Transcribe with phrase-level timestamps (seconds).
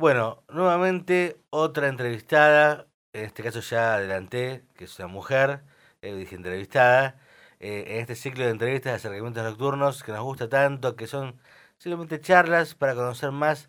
[0.00, 5.62] Bueno, nuevamente otra entrevistada, en este caso ya adelanté, que es una mujer,
[6.00, 7.20] dije entrevistada,
[7.58, 11.38] eh, en este ciclo de entrevistas de acercamientos nocturnos que nos gusta tanto, que son
[11.76, 13.68] simplemente charlas para conocer más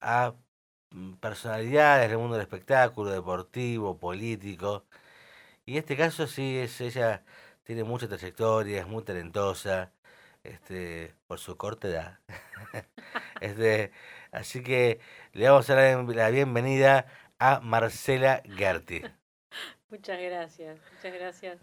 [0.00, 0.34] a
[0.90, 4.86] mm, personalidades del mundo del espectáculo, deportivo, político.
[5.66, 7.24] Y en este caso sí, es ella
[7.64, 9.92] tiene mucha trayectoria, es muy talentosa,
[10.44, 12.20] este, por su corta edad.
[13.40, 13.92] este,
[14.34, 15.00] así que
[15.32, 17.06] le vamos a dar la bienvenida
[17.38, 19.02] a Marcela Gerti.
[19.88, 21.60] Muchas gracias, muchas gracias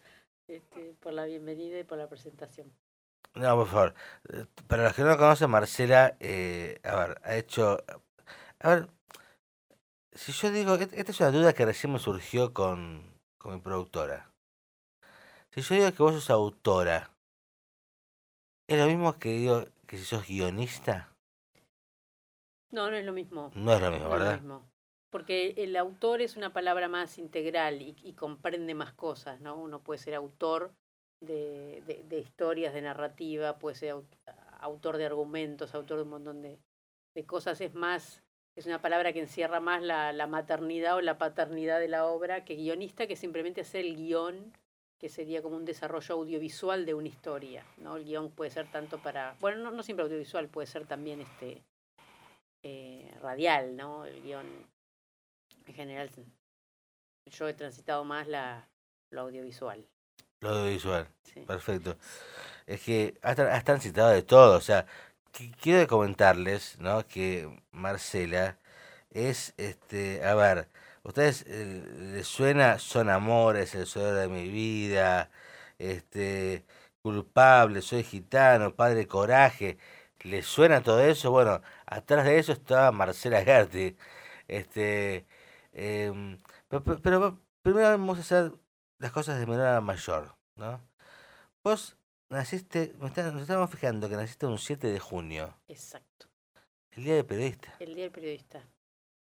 [0.47, 2.71] este, por la bienvenida y por la presentación.
[3.33, 3.93] No, por favor.
[4.67, 7.83] Para los que no la conocen, Marcela, eh, a ver, ha hecho...
[8.59, 8.89] A ver,
[10.13, 14.31] si yo digo, esta es una duda que recién me surgió con, con mi productora.
[15.51, 17.11] Si yo digo que vos sos autora,
[18.67, 21.10] ¿es lo mismo que digo que si sos guionista?
[22.71, 23.51] No, no es lo mismo.
[23.55, 24.71] No es lo mismo, No es lo mismo.
[25.09, 29.57] Porque el autor es una palabra más integral y, y comprende más cosas, ¿no?
[29.57, 30.73] Uno puede ser autor
[31.19, 34.05] de, de- de historias, de narrativa, puede ser au-
[34.61, 36.59] autor de argumentos, autor de un montón de,
[37.13, 37.59] de cosas.
[37.59, 38.23] Es más,
[38.55, 42.45] es una palabra que encierra más la, la maternidad o la paternidad de la obra
[42.45, 44.53] que guionista, que simplemente hacer el guion,
[44.97, 47.97] que sería como un desarrollo audiovisual de una historia, ¿no?
[47.97, 51.63] El guion puede ser tanto para, bueno, no, no siempre audiovisual, puede ser también este
[52.63, 54.05] eh, radial, ¿no?
[54.05, 54.45] El guion
[55.67, 56.09] en general.
[57.25, 58.67] Yo he transitado más la,
[59.11, 59.85] lo audiovisual.
[60.41, 61.07] Lo audiovisual.
[61.23, 61.41] Sí.
[61.41, 61.97] Perfecto.
[62.65, 64.57] Es que has, has transitado de todo.
[64.57, 64.85] O sea,
[65.33, 67.05] qui- quiero comentarles, ¿no?
[67.07, 68.57] Que Marcela
[69.11, 70.67] es, este, a ver,
[71.03, 75.29] ustedes eh, les suena Son Amores, El Sudor de mi vida,
[75.77, 76.65] este,
[77.01, 79.77] Culpable, Soy Gitano, Padre Coraje.
[80.23, 81.31] ¿Les suena todo eso?
[81.31, 83.95] Bueno, atrás de eso estaba Marcela Gerti.
[84.47, 85.25] Este,
[85.73, 88.51] em, pe- pe- pero, primero vamos a hacer
[88.99, 90.79] las cosas de menor a mayor, ¿no?
[91.63, 91.97] Vos
[92.29, 96.27] naciste, nos estamos fijando que naciste un 7 de junio, Exacto.
[96.91, 97.73] el día del periodista.
[97.79, 98.63] El día del periodista.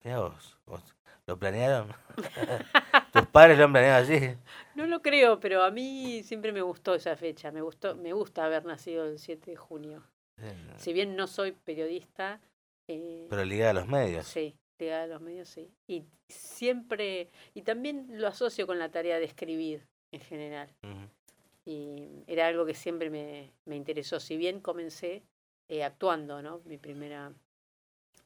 [0.03, 0.83] Mirá vos, vos,
[1.25, 1.93] ¿lo planearon?
[3.13, 4.37] ¿Tus padres lo han planeado así?
[4.75, 7.51] No lo creo, pero a mí siempre me gustó esa fecha.
[7.51, 10.03] Me gustó, me gusta haber nacido el 7 de junio.
[10.77, 12.39] Si bien no soy periodista,
[12.87, 14.27] eh, Pero ligada a los medios.
[14.27, 15.71] sí, ligada a los medios, sí.
[15.87, 20.69] Y siempre, y también lo asocio con la tarea de escribir en general.
[21.65, 24.19] Y era algo que siempre me, me interesó.
[24.19, 25.23] Si bien comencé
[25.67, 26.61] eh, actuando, ¿no?
[26.65, 27.33] Mi primera,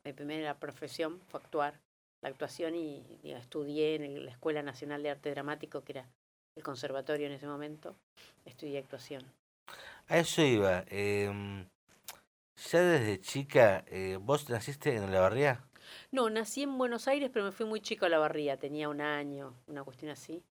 [0.04, 1.80] mi primera profesión fue actuar,
[2.22, 6.10] la actuación y estudié en el- la Escuela Nacional de Arte Dramático, que era
[6.58, 7.96] el conservatorio en ese momento,
[8.44, 9.24] estudié actuación.
[10.10, 10.84] A eso iba.
[10.90, 11.66] em,
[12.72, 15.64] ya desde chica, eh, ¿vos naciste en la barría?
[16.12, 19.02] No, nací en Buenos Aires, pero me fui muy chico a la barría, tenía un
[19.02, 20.44] año, una cuestión así.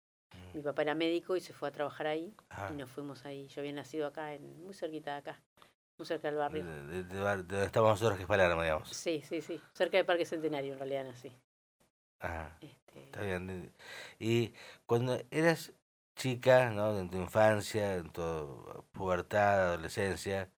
[0.54, 3.48] Mi papá era médico y se fue a trabajar ahí Ah, y nos fuimos ahí.
[3.48, 5.40] Yo había nacido acá, en, muy cerquita de acá,
[5.98, 6.64] muy cerca del barrio.
[6.64, 8.90] de, de- de de estamos nosotros, que es Palermo, digamos.
[8.90, 9.60] Sí, sí, sí.
[9.74, 11.32] Cerca de Parque Centenario, en realidad, nací.
[12.20, 12.56] Ajá.
[12.60, 13.72] Este, Está bien.
[14.18, 14.54] Y
[14.86, 15.72] cuando eras
[16.16, 16.98] chica, ¿no?
[16.98, 20.50] En tu infancia, en tu pubertad, adolescencia,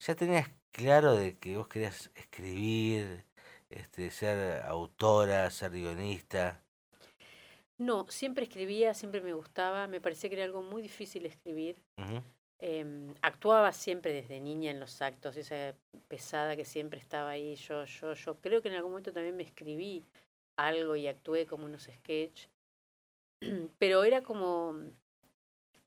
[0.00, 3.24] ¿ya tenías claro de que vos querías escribir,
[3.70, 6.62] este, ser autora, ser guionista?
[7.78, 9.86] No, siempre escribía, siempre me gustaba.
[9.86, 11.76] Me parecía que era algo muy difícil escribir.
[12.58, 15.74] Em, actuaba siempre desde niña en los actos, esa
[16.08, 17.54] pesada que siempre estaba ahí.
[17.56, 20.04] Yo, yo, yo creo que en algún momento también me escribí
[20.56, 22.48] algo y actué como unos sketch.
[23.78, 24.74] Pero era como,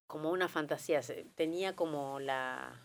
[0.07, 1.01] como una fantasía.
[1.35, 2.81] Tenía como la,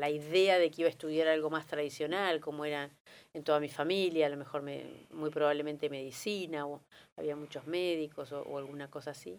[0.00, 2.90] la idea de que iba a estudiar algo más tradicional, como era
[3.34, 6.80] en toda mi familia, a lo mejor me, muy probablemente medicina, o
[7.16, 9.38] había muchos médicos o, o alguna cosa así.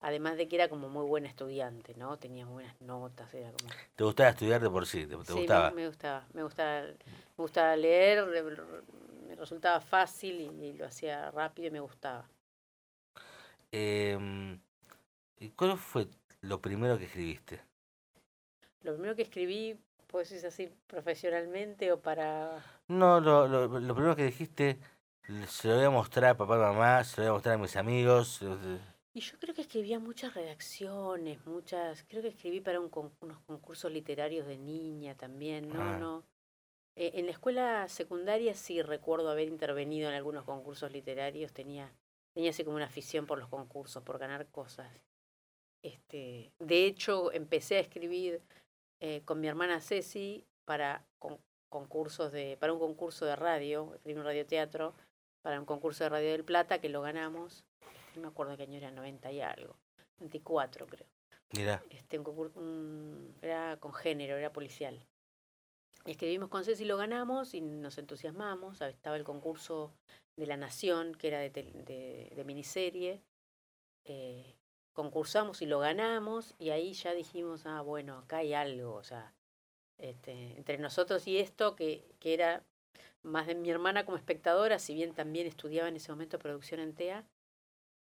[0.00, 2.18] Además de que era como muy buena estudiante, ¿no?
[2.18, 3.68] Tenía buenas notas, era como...
[3.96, 5.00] ¿Te gustaba estudiar de por sí?
[5.06, 5.70] ¿Te, te Sí, me- gustaba?
[5.72, 8.24] Me, gustaba, me gustaba, me gustaba leer,
[9.28, 12.26] me resultaba fácil y, y lo hacía rápido y me gustaba.
[15.38, 16.08] ¿y cuál fue
[16.42, 17.60] lo primero que escribiste?
[18.82, 22.64] Lo primero que escribí, pues es así profesionalmente o para...
[22.88, 24.78] No, lo, lo, lo primero que dijiste,
[25.46, 27.58] se lo voy a mostrar a papá y mamá, se lo voy a mostrar a
[27.58, 28.40] mis amigos.
[29.12, 33.38] Y yo creo que escribía muchas redacciones, muchas, creo que escribí para un con- unos
[33.40, 35.98] concursos literarios de niña también, no, Ah.
[35.98, 36.24] no.
[36.96, 41.92] Eh, en la escuela secundaria sí recuerdo haber intervenido en algunos concursos literarios, tenía,
[42.34, 44.90] tenía así como una afición por los concursos, por ganar cosas.
[45.82, 48.42] Este, de hecho, empecé a escribir
[49.00, 54.24] eh, con mi hermana Ceci para con- concursos de, para un concurso de radio, un
[54.24, 54.94] radioteatro,
[55.42, 57.64] para un concurso de Radio del Plata que lo ganamos,
[58.14, 59.76] no me acuerdo qué año era, 90 y algo,
[60.18, 61.06] 24 creo.
[61.52, 61.82] Mira.
[61.90, 62.60] Este, un concurso,
[63.42, 65.04] era con género, era policial.
[66.04, 68.80] Y escribimos con Ceci, lo ganamos y nos entusiasmamos.
[68.80, 69.92] Estaba el concurso
[70.36, 73.22] de La Nación, que era de, de, de miniserie.
[74.04, 74.56] Eh,
[74.92, 79.32] concursamos y lo ganamos y ahí ya dijimos, ah, bueno, acá hay algo, o sea,
[79.98, 82.64] este, entre nosotros y esto, que, que era
[83.22, 86.94] más de mi hermana como espectadora, si bien también estudiaba en ese momento producción en
[86.94, 87.24] TEA,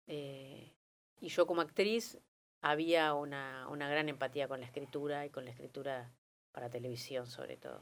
[0.06, 0.72] eh,
[1.20, 2.18] y yo como actriz,
[2.60, 6.10] había una, una gran empatía con la escritura y con la escritura
[6.52, 7.80] para televisión sobre todo.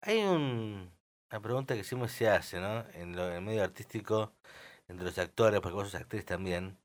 [0.00, 0.90] Hay un,
[1.30, 2.84] una pregunta que siempre se hace, ¿no?
[2.92, 4.32] En, lo, en el medio artístico,
[4.88, 6.78] entre los actores, porque vos sos actriz también,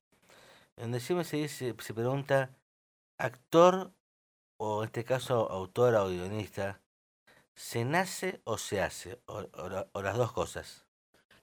[0.76, 2.56] donde siempre se dice, se pregunta,
[3.18, 3.92] actor,
[4.56, 6.80] o en este caso autora o guionista,
[7.54, 9.20] ¿se nace o se hace?
[9.26, 10.86] O, o, o, las dos cosas.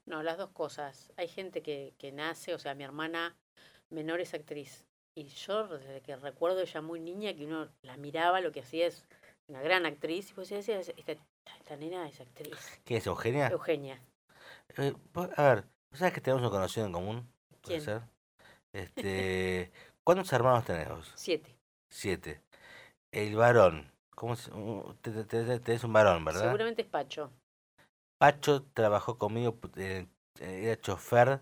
[0.06, 1.12] No, las dos cosas.
[1.18, 3.36] Hay gente que, que nace, o sea, mi hermana
[3.90, 4.86] menor es actriz.
[5.16, 8.88] Y yo, desde que recuerdo ella muy niña, que uno la miraba, lo que hacía
[8.88, 9.06] es
[9.48, 11.16] una gran actriz, y pues decía, esta,
[11.60, 12.82] esta nena es actriz.
[12.84, 13.48] ¿Quién es Eugenia?
[13.48, 14.00] Eugenia.
[14.78, 14.94] Eh,
[15.38, 15.64] a ver,
[15.94, 17.28] ¿sabes que tenemos un conocido en común?
[17.62, 17.82] ¿Quién?
[17.82, 18.04] Ser?
[18.78, 19.72] Este,
[20.04, 21.12] ¿Cuántos hermanos tenemos?
[21.16, 21.58] Siete.
[21.90, 22.42] Siete.
[23.12, 23.92] El varón.
[24.12, 24.52] ¿Cómo se,
[25.26, 26.44] tenés un varón, ¿verdad?
[26.44, 27.32] Seguramente es Pacho.
[28.20, 30.08] Pacho trabajó conmigo, eh,
[30.40, 31.42] era chofer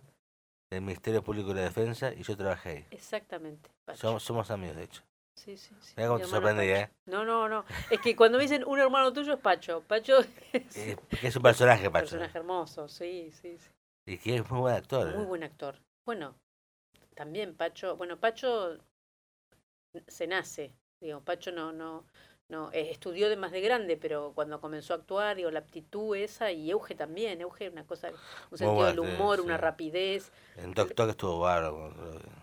[0.69, 2.87] del Ministerio Público de la Defensa y yo trabajé ahí.
[2.91, 3.69] Exactamente.
[3.95, 5.03] Somos, somos amigos, de hecho.
[5.35, 5.93] Sí, sí, sí.
[5.97, 6.89] Mira cómo te sorprendí, ¿eh?
[7.05, 7.65] No, no, no.
[7.89, 9.81] Es que cuando me dicen un hermano tuyo es Pacho.
[9.81, 10.19] Pacho
[10.53, 12.05] es, eh, es un personaje, Pacho.
[12.05, 13.69] Un personaje hermoso, sí, sí, sí.
[14.05, 15.13] Y que es muy buen actor.
[15.13, 15.27] Muy ¿eh?
[15.27, 15.75] buen actor.
[16.05, 16.35] Bueno,
[17.15, 18.77] también Pacho, bueno, Pacho
[20.07, 22.05] se nace, digo, Pacho no, no,
[22.49, 26.15] no, eh, estudió de más de grande, pero cuando comenzó a actuar, digo, la aptitud
[26.15, 28.11] esa, y Euge también, Euge una cosa,
[28.51, 29.45] un sentido del humor, sí.
[29.45, 30.31] una rapidez.
[30.57, 31.91] En Doc Toc estuvo bárbaro.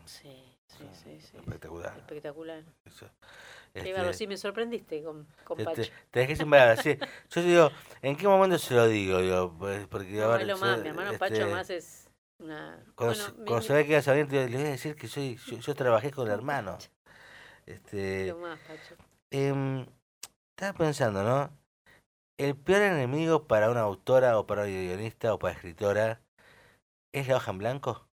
[0.07, 1.37] Sí, sí, sí, sí.
[1.37, 1.97] Espectacular.
[1.99, 2.65] Espectacular.
[2.85, 3.09] Eso.
[3.75, 5.83] Este, sí me sorprendiste con, con te, Pacho.
[5.83, 6.99] te, te dejé sin palabras, sí.
[7.31, 7.71] Yo digo,
[8.03, 9.19] ¿en qué momento se lo digo?
[9.19, 12.02] digo pues, porque No, ahora es lo yo, más, mi hermano Pacho este, más es
[12.43, 12.85] una...
[12.95, 16.11] Cuando, bueno, que vas a venir, le voy a decir que soy, yo, yo trabajé
[16.11, 16.79] con el hermano.
[17.67, 18.97] Este, más, Pacho.
[19.31, 19.87] em,
[20.51, 21.51] estaba pensando, ¿no?
[22.39, 26.21] El peor enemigo para una autora o para una guionista o para escritora
[27.13, 28.09] es la hoja en blanco.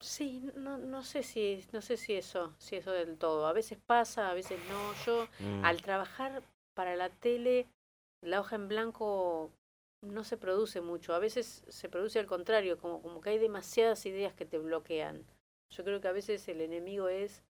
[0.00, 3.46] Sí, no, no sé si, no sé si eso, si eso del todo.
[3.46, 5.04] A veces pasa, a veces no.
[5.04, 6.42] Yo Mm, al trabajar
[6.74, 7.66] para la tele,
[8.22, 9.50] la hoja en blanco
[10.02, 11.14] no se produce mucho.
[11.14, 15.24] A veces se produce al contrario, como, como que hay demasiadas ideas que te bloquean.
[15.70, 17.42] Yo creo que a veces el enemigo es,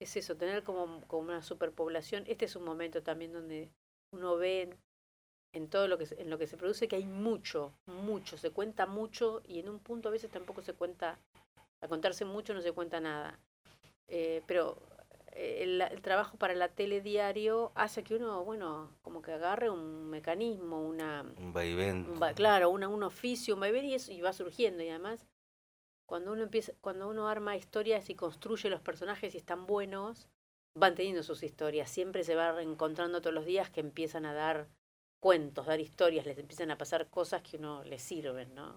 [0.00, 2.24] es eso, tener como, como una superpoblación.
[2.26, 3.70] Este es un momento también donde
[4.12, 4.76] uno ve
[5.52, 8.86] en, todo lo que en lo que se produce que hay mucho, mucho, se cuenta
[8.86, 11.18] mucho y en un punto a veces tampoco se cuenta,
[11.80, 13.38] a contarse mucho no se cuenta nada.
[14.08, 14.82] Eh, pero
[15.34, 20.08] el, el trabajo para la tele diario hace que uno, bueno, como que agarre un
[20.10, 22.06] mecanismo, una, un vaivén.
[22.08, 24.82] un va- claro, una, un oficio, un vaivén y, eso, y va surgiendo.
[24.82, 25.26] Y además,
[26.06, 30.28] cuando uno empieza, cuando uno arma historias y construye los personajes y están buenos,
[30.76, 31.90] van teniendo sus historias.
[31.90, 34.68] Siempre se va encontrando todos los días que empiezan a dar
[35.20, 38.74] cuentos, dar historias, les empiezan a pasar cosas que uno les sirven, ¿no?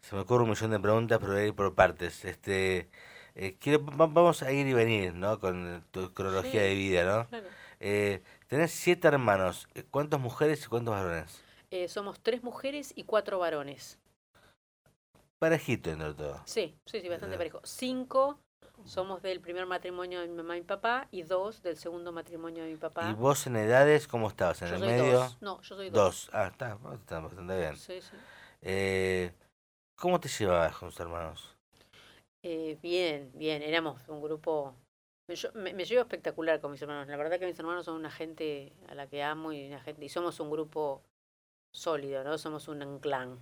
[0.00, 2.24] Se me ocurre un millón de preguntas, pero voy a ir por partes.
[2.24, 2.88] Este,
[3.38, 5.38] eh, quiero, va- vamos a ir y venir, ¿no?
[5.40, 6.68] Con tu cronología Sí.
[6.68, 7.26] de vida, ¿no?
[7.28, 7.46] Claro.
[7.80, 9.68] Eh, tenés siete hermanos.
[9.74, 11.40] Eh, ¿Cuántas mujeres y cuántos varones?
[11.70, 13.98] Eh, somos tres mujeres y cuatro varones.
[15.38, 16.42] Parejito entre todo.
[16.46, 17.60] Sí, sí, sí, bastante parejo.
[17.64, 18.40] Cinco
[18.84, 22.64] somos del primer matrimonio de mi mamá y mi papá y dos del segundo matrimonio
[22.64, 23.10] de mi papá.
[23.10, 24.62] ¿Y vos en edades cómo estabas?
[24.62, 25.18] ¿En Yo el soy medio?
[25.20, 25.36] dos.
[25.40, 25.94] No, yo soy dos.
[25.94, 26.30] Dos.
[26.32, 27.76] Ah, está, está bastante bien.
[27.76, 28.16] Sí, sí.
[29.96, 31.57] ¿Cómo te llevabas con tus hermanos?
[32.42, 34.74] Eh, bien, bien, éramos un grupo...
[35.28, 37.06] Yo, me, me llevo espectacular con mis hermanos.
[37.08, 40.04] La verdad que mis hermanos son una gente a la que amo y una gente
[40.04, 41.02] y somos un grupo
[41.70, 42.38] sólido, ¿no?
[42.38, 43.38] Somos un clan.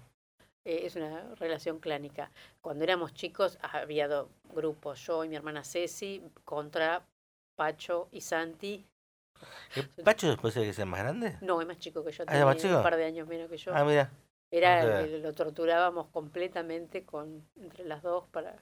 [0.64, 2.32] Eh, es una relación clánica.
[2.60, 7.06] Cuando éramos chicos había dos grupos, yo y mi hermana Ceci contra
[7.54, 8.84] Pacho y Santi.
[9.76, 11.38] ¿Eh, ¿Pacho después de que sea más grande?
[11.40, 12.78] No, es más chico que yo, Ah, ¿es más chico?
[12.78, 13.72] un par de años menos que yo.
[13.72, 14.10] Ah, mira.
[14.50, 18.56] Era, eh, lo torturábamos completamente con entre las dos para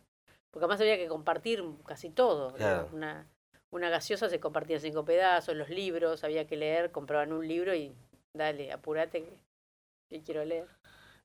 [0.54, 2.54] porque además había que compartir casi todo.
[2.54, 2.88] Claro.
[2.92, 3.26] Una,
[3.72, 7.74] una gaseosa se compartía en cinco pedazos, los libros, había que leer, compraban un libro
[7.74, 7.92] y
[8.32, 9.40] dale, apurate que,
[10.08, 10.68] que quiero leer.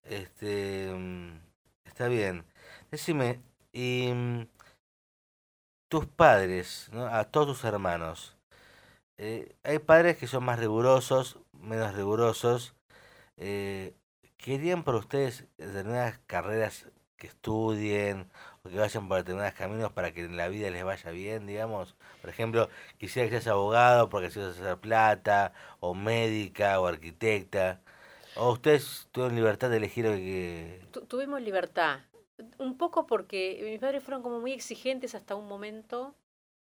[0.01, 1.39] Este, mm,
[1.86, 2.43] está bien.
[2.89, 3.39] Decime,
[3.71, 4.48] y mm,
[5.89, 7.05] tus padres, ¿no?
[7.05, 8.36] a todos tus hermanos,
[9.19, 12.74] eh, hay padres que son más rigurosos, menos rigurosos.
[13.38, 13.93] Eh,
[14.38, 16.88] ¿Querían por ustedes determinadas carreras
[17.19, 18.27] que estudien
[18.63, 21.95] o que vayan por determinados caminos para que en la vida les vaya bien, digamos?
[22.21, 27.81] Por ejemplo, quisiera que seas abogado porque a hacer plata, o médica, o arquitecta.
[28.35, 30.81] ¿O ustedes tuvieron libertad de elegir lo que...?
[31.07, 31.99] tuvimos libertad.
[32.57, 36.15] Un poco porque mis padres fueron como muy exigentes hasta un momento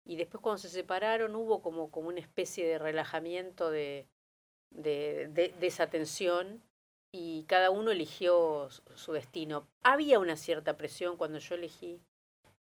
[0.04, 4.08] y después cuando se separaron hubo como, como una especie de relajamiento de,
[4.70, 6.62] de, de, esa tensión
[7.12, 9.68] y cada uno eligió su destino.
[9.82, 12.00] Había una cierta presión cuando yo elegí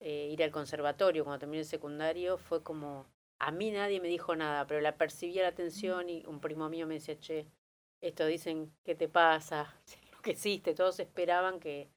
[0.00, 3.07] eh, ir al conservatorio, cuando terminé el secundario, fue como,
[3.40, 6.87] a mí nadie me dijo nada, pero la percibía la atención y un primo mío
[6.87, 7.47] me decía, che,
[8.00, 9.75] esto dicen, ¿qué te pasa?
[10.12, 11.88] Lo que hiciste, todos esperaban que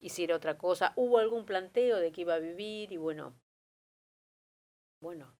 [0.00, 0.92] hiciera otra cosa.
[0.96, 3.34] Hubo algún planteo de que iba a vivir y bueno,
[5.02, 5.32] bueno,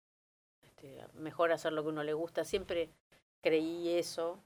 [0.62, 2.44] este, mejor hacer lo que uno le gusta.
[2.44, 2.90] Siempre
[3.42, 4.42] creí eso,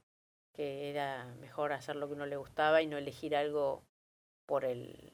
[0.55, 3.83] que era mejor hacer lo que uno le gustaba y no elegir algo
[4.45, 5.13] por el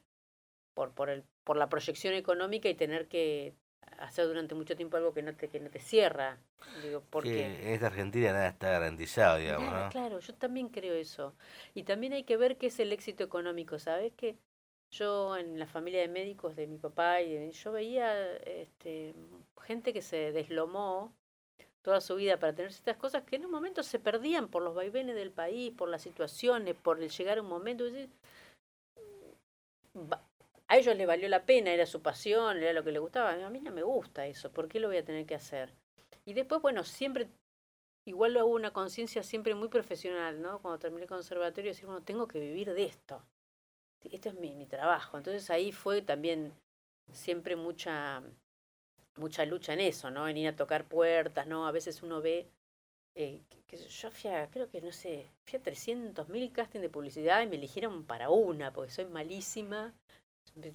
[0.74, 3.56] por, por el por la proyección económica y tener que
[3.98, 6.38] hacer durante mucho tiempo algo que no te que no te cierra.
[6.84, 11.36] Digo porque en esta Argentina nada está garantizado digamos claro, claro yo también creo eso.
[11.74, 14.38] Y también hay que ver qué es el éxito económico sabes que
[14.92, 19.16] yo en la familia de médicos de mi papá y yo veía este,
[19.62, 21.16] gente que se deslomó
[21.82, 24.76] toda su vida para tener ciertas cosas que en un momento se perdían por los
[24.76, 27.86] vaivenes del país, por las situaciones, por el llegar a un momento.
[30.68, 33.32] A ellos les valió la pena, era su pasión, era lo que les gustaba.
[33.32, 35.74] A mí no me gusta eso, ¿por qué lo voy a tener que hacer?
[36.26, 37.28] Y después, bueno, siempre,
[38.06, 40.60] igual lo hago una conciencia siempre muy profesional, ¿no?
[40.62, 43.24] Cuando terminé el conservatorio, decir, bueno, tengo que vivir de esto
[44.10, 45.18] esto es mi, mi trabajo.
[45.18, 46.54] Entonces ahí fue también
[47.12, 48.24] siempre mucha
[49.18, 50.28] mucha lucha en eso, ¿no?
[50.28, 51.68] En ir a tocar puertas, ¿no?
[51.68, 52.48] A veces uno ve,
[53.16, 57.42] eh, que, yo fui a, creo que, no sé, fui a 300.000 casting de publicidad
[57.42, 59.94] y me eligieron para una, porque soy malísima.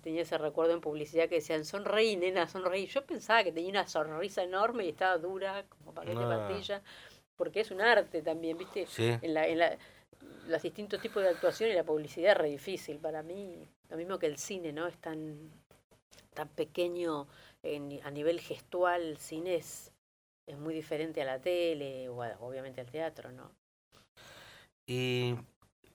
[0.02, 2.86] tenía ese recuerdo en publicidad que decían, sonreí, nena, sonreí.
[2.86, 6.82] Yo pensaba que tenía una sonrisa enorme y estaba dura, como paquete de pastilla,
[7.36, 8.86] porque es un arte también, ¿viste?
[8.98, 9.78] En la, en la,
[10.48, 13.66] los distintos tipos de actuación y la publicidad es re difícil para mí.
[13.88, 14.86] Lo mismo que el cine, ¿no?
[14.86, 15.50] Es tan,
[16.34, 17.26] tan pequeño
[17.62, 19.92] en, a nivel gestual, cine es,
[20.46, 23.50] es muy diferente a la tele o obviamente al teatro, ¿no?
[24.86, 25.34] ¿Y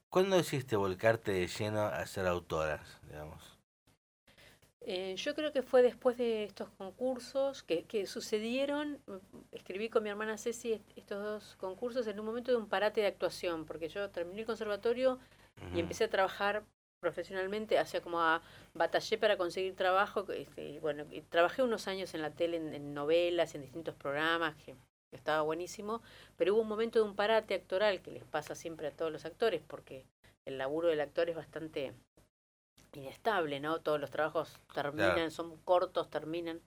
[0.09, 3.57] cuándo decidiste volcarte de lleno a ser autoras, digamos?
[4.83, 8.99] Eh, yo creo que fue después de estos concursos que, que sucedieron,
[9.51, 13.07] escribí con mi hermana Ceci estos dos concursos en un momento de un parate de
[13.07, 15.19] actuación, porque yo terminé el conservatorio
[15.75, 16.63] y empecé a trabajar
[17.01, 18.41] profesionalmente, hacía como a,
[18.73, 23.55] batallé para conseguir trabajo, este, y bueno, trabajé unos años en la tele, en, novelas,
[23.55, 24.75] en distintos programas, que
[25.11, 26.01] estaba buenísimo,
[26.37, 29.25] pero hubo un momento de un parate actoral que les pasa siempre a todos los
[29.25, 30.05] actores, porque
[30.47, 31.91] el laburo del actor es bastante
[32.93, 33.81] inestable, ¿no?
[33.81, 36.61] Todos los trabajos terminan, son cortos, terminan.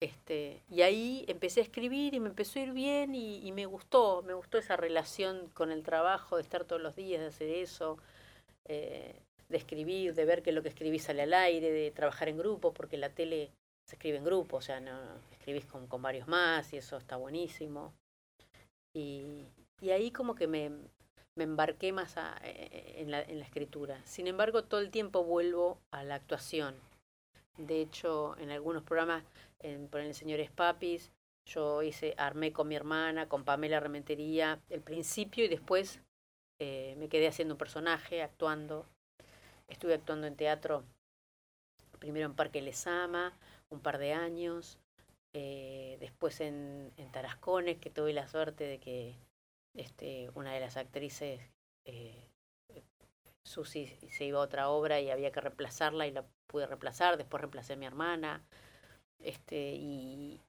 [0.00, 3.66] Este, y ahí empecé a escribir y me empezó a ir bien y, y, me
[3.66, 7.48] gustó, me gustó esa relación con el trabajo, de estar todos los días, de hacer
[7.48, 7.98] eso,
[8.66, 12.38] eh, de escribir, de ver que lo que escribí sale al aire, de trabajar en
[12.38, 13.50] grupo, porque la tele
[13.86, 14.98] se escribe en grupo, o sea, no
[15.32, 17.94] escribís con, con varios más y eso está buenísimo.
[18.94, 19.46] Y,
[19.80, 20.70] y ahí como que me,
[21.34, 24.00] me embarqué más a, e, e, en, la, en la escritura.
[24.04, 26.74] Sin embargo, todo el tiempo vuelvo a la actuación.
[27.56, 29.24] De hecho, en algunos programas,
[29.60, 31.10] en, por el Señores Papis,
[31.46, 36.02] yo hice, armé con mi hermana, con Pamela Rementería, el principio y después
[36.60, 38.86] eh, me quedé haciendo un personaje, actuando.
[39.68, 40.84] Estuve actuando en teatro,
[41.98, 43.38] primero en Parque Lesama,
[43.70, 44.78] un par de años,
[45.34, 49.14] eh, después en, en Tarascones, que tuve la suerte de que
[49.74, 51.40] este, una de las actrices,
[51.84, 52.28] eh,
[53.44, 57.40] Susi, se iba a otra obra y había que reemplazarla y la pude reemplazar, después
[57.40, 58.42] reemplacé a mi hermana.
[59.20, 60.40] Este, y,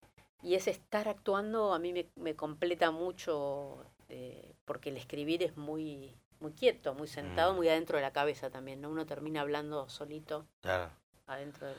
[0.42, 5.56] y ese estar actuando a mí me, me completa mucho eh, porque el escribir es
[5.58, 7.56] muy, muy quieto, muy sentado, mm.
[7.56, 8.90] muy adentro de la cabeza también, ¿no?
[8.90, 10.92] Uno termina hablando solito claro.
[11.28, 11.78] adentro del...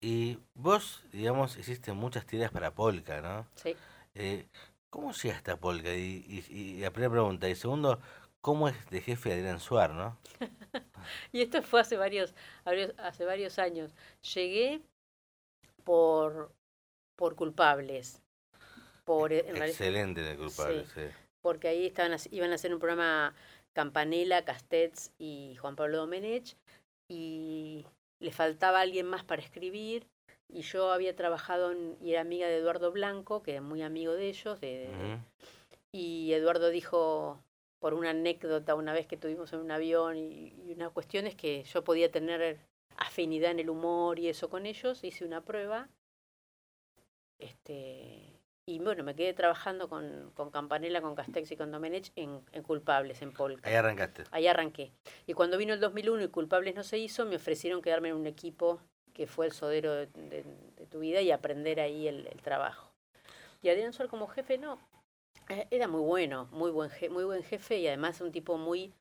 [0.00, 3.46] Y vos, digamos, hiciste muchas tiras para Polka, ¿no?
[3.54, 3.74] Sí.
[4.14, 4.46] Eh,
[4.94, 5.92] ¿Cómo llega esta polka?
[5.92, 7.48] Y, y, la primera pregunta.
[7.48, 7.98] Y segundo,
[8.40, 10.16] ¿cómo es de jefe Adrián Suar, no?
[11.32, 12.32] y esto fue hace varios,
[12.98, 13.92] hace varios años.
[14.34, 14.82] Llegué
[15.82, 16.54] por,
[17.16, 18.22] por culpables.
[19.04, 21.02] Por, Excelente de culpables, sí,
[21.42, 23.34] Porque ahí estaban, iban a hacer un programa
[23.74, 26.56] Campanella, Castets y Juan Pablo Domenech.
[27.08, 27.84] Y
[28.20, 30.06] le faltaba alguien más para escribir
[30.48, 34.12] y yo había trabajado en, y era amiga de Eduardo Blanco, que es muy amigo
[34.12, 34.88] de ellos, de,
[35.92, 37.42] y Eduardo dijo,
[37.80, 41.34] por una anécdota una vez que tuvimos en un avión y, y una cuestión es
[41.34, 42.58] que yo podía tener
[42.96, 45.88] afinidad en el humor y eso con ellos, hice una prueba.
[47.38, 48.33] Este,
[48.66, 52.62] y bueno, me quedé trabajando con, con Campanella, con Castex y con Domenech en, en
[52.62, 53.68] Culpables, en Polka.
[53.68, 54.24] Ahí arrancaste.
[54.30, 54.90] Ahí arranqué.
[55.26, 58.26] Y cuando vino el 2001 y Culpables no se hizo, me ofrecieron quedarme en un
[58.26, 58.80] equipo
[59.12, 60.44] que fue el sodero de, de-
[60.76, 62.90] de tu vida y aprender ahí el, el trabajo.
[63.62, 64.78] Y Adrián Suar como jefe, no.
[65.48, 68.92] Eh, Era muy bueno, muy buen, je- muy buen jefe y además un tipo muy,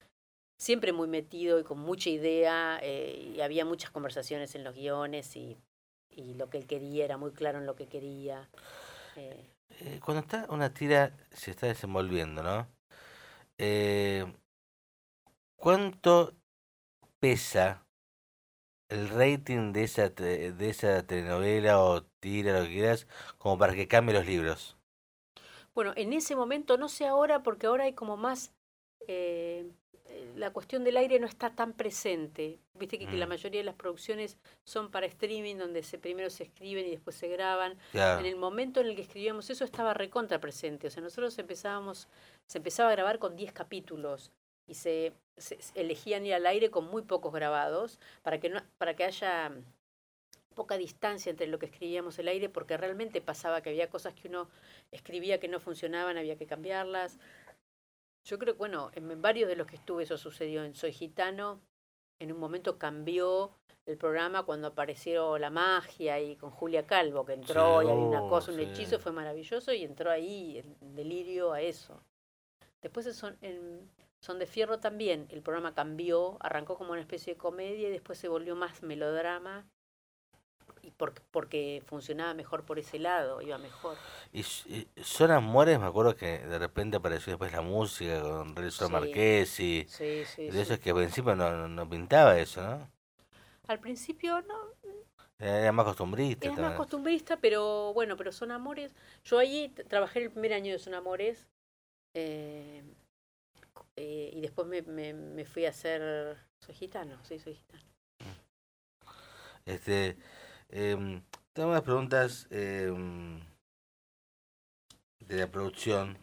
[0.57, 2.79] siempre muy metido y con mucha idea.
[2.83, 5.57] eh, y había muchas conversaciones en los guiones y,
[6.11, 8.49] y lo que él quería, era muy claro en lo que quería.
[9.15, 9.45] Eh,
[9.79, 12.67] Eh, cuando está una tira se está desenvolviendo, ¿no?
[13.57, 14.25] Eh,
[15.55, 16.35] ¿Cuánto
[17.19, 17.85] pesa
[18.89, 23.87] el rating de esa, de esa telenovela o tira, lo que quieras, como para que
[23.87, 24.77] cambie los libros?
[25.73, 28.53] Bueno, en ese momento, no sé ahora, porque ahora hay como más.
[29.07, 29.65] Eh,
[30.35, 32.59] la cuestión del aire no está tan presente.
[32.75, 33.29] Viste que, que la Mm.
[33.29, 37.27] mayoría de las producciones son para streaming, donde se, primero se escriben y después se
[37.27, 37.77] graban.
[38.19, 40.87] En el momento en el que escribíamos eso estaba recontra presente.
[40.87, 42.07] O sea, nosotros empezábamos,
[42.47, 44.31] se empezaba a grabar con 10 capítulos
[44.67, 48.61] y se, se- se elegían ir al aire con muy pocos grabados para que, no,
[48.77, 49.51] para que haya
[50.55, 54.27] poca distancia entre lo que escribíamos al aire, porque realmente pasaba que había cosas que
[54.27, 54.47] uno
[54.91, 57.17] escribía que no funcionaban, había que cambiarlas.
[58.25, 60.63] Yo creo que, bueno, en varios de los que estuve eso sucedió.
[60.63, 61.61] En Soy Gitano,
[62.19, 63.51] en un momento cambió
[63.85, 68.05] el programa cuando apareció la magia y con Julia Calvo, que entró Sí, y había
[68.05, 68.63] una oh, cosa, un sí.
[68.63, 72.01] hechizo, fue maravilloso y entró ahí en delirio a eso.
[72.81, 73.89] Después son, en
[74.21, 78.17] Son de Fierro también, el programa cambió, arrancó como una especie de comedia y después
[78.17, 79.67] se volvió más melodrama
[80.83, 83.97] y por- porque funcionaba mejor por ese lado, iba mejor.
[84.31, 84.43] Y,
[85.01, 88.93] Son Amores, me acuerdo que de repente apareció después la música con Relson Sí.
[88.93, 92.91] Marqués y Sí, sí, de eso es que al principio no, no- pintaba eso, ¿no?
[93.67, 94.55] Al principio no,
[95.39, 96.47] Era más costumbrista.
[96.47, 98.95] Era más costumbrista, pero bueno, pero son amores.
[99.23, 101.47] Yo ahí t- trabajé el primer año de Son Amores
[102.13, 102.83] eh,
[103.95, 106.37] eh, y después me, me, me fui a hacer...
[106.65, 107.83] Soy gitano, sí, soy gitano.
[109.65, 110.17] Este,
[110.73, 111.21] em,
[111.53, 113.39] tengo unas preguntas em,
[115.19, 116.17] de la producción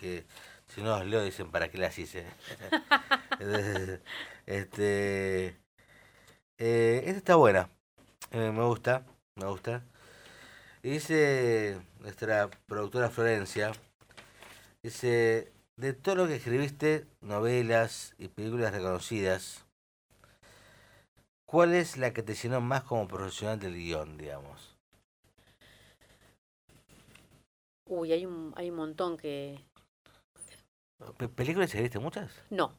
[0.00, 0.24] que
[0.66, 2.26] si no los leo dicen para qué las hice.
[4.44, 5.56] Este,
[6.58, 7.70] eh, esta está buena,
[8.32, 9.04] eh, me gusta,
[9.36, 9.84] me gusta.
[10.82, 13.72] Y dice nuestra productora Florencia,
[14.82, 19.64] dice, de todo lo que escribiste, novelas y películas reconocidas,
[21.52, 24.76] ¿Cuál es la que te llenó más como profesional del guion, digamos?
[27.86, 29.56] Uy, hay un, hay un montón que...
[31.18, 32.30] Pe- ¿Películas escribiste muchas?
[32.50, 32.78] No.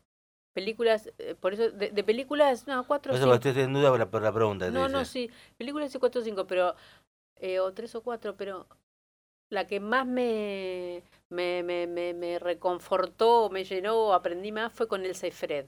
[0.53, 3.35] Películas, eh, por eso, de, de películas, no, cuatro o eso cinco.
[3.35, 4.69] estoy, en duda por la, por la pregunta.
[4.69, 5.29] No, no, sí.
[5.57, 6.75] Películas de cuatro o cinco, pero.
[7.37, 8.67] eh, o tres o cuatro, pero.
[9.49, 15.05] La que más me, me, me, me, me reconfortó, me llenó, aprendí más fue con
[15.05, 15.67] Elsa y Fred.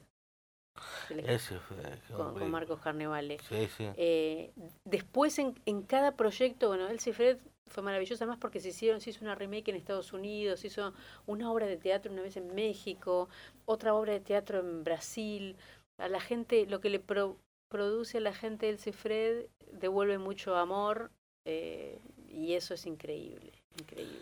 [1.10, 2.50] El- Ese fue, qué con.
[2.50, 3.38] Marcos Carnevale.
[3.48, 3.88] Sí, sí.
[3.96, 4.52] Eh,
[4.84, 9.00] después en, en cada proyecto, bueno, Elsa y Fred fue maravillosa más porque se hicieron,
[9.00, 10.92] se hizo una remake en Estados Unidos, se hizo
[11.26, 13.28] una obra de teatro una vez en México,
[13.64, 15.56] otra obra de teatro en Brasil.
[15.98, 17.36] A la gente, lo que le pro-
[17.68, 21.10] produce a la gente Elsa y Fred devuelve mucho amor
[21.44, 24.20] eh, y eso es increíble, increíble.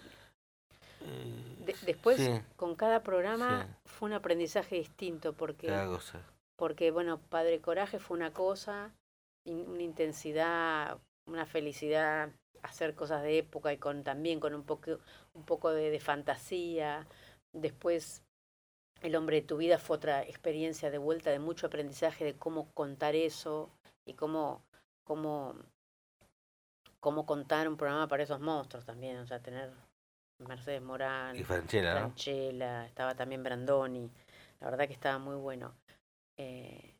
[1.03, 6.21] Eh, De- después, sí, con cada programa fue un aprendizaje distinto porque cada cosa.
[6.57, 8.95] Porque bueno, Padre Coraje fue una cosa,
[9.45, 12.31] in- una intensidad, una felicidad,
[12.63, 14.99] hacer cosas de época y con también con un poco,
[15.35, 17.07] un poco de, de fantasía.
[17.53, 18.23] Después,
[19.03, 22.73] El hombre de tu vida fue otra experiencia de vuelta, de mucho aprendizaje de cómo
[22.75, 23.71] contar eso
[24.07, 24.65] y cómo,
[25.05, 25.55] cómo,
[27.01, 29.71] cómo contar un programa para esos monstruos también, o sea, tener
[30.39, 32.01] Mercedes Morán, Y Franchella, ¿no?
[32.01, 34.11] Franchella, estaba también Brandoni,
[34.61, 35.75] la verdad que estaba muy bueno.
[36.37, 36.95] Eh,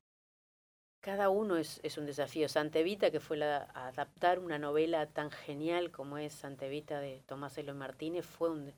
[1.01, 2.49] cada uno es, es un desafío.
[2.49, 7.75] Santevita, que fue la, adaptar una novela tan genial como es Santevita de Tomás Elo
[7.75, 8.73] Martínez, fue un,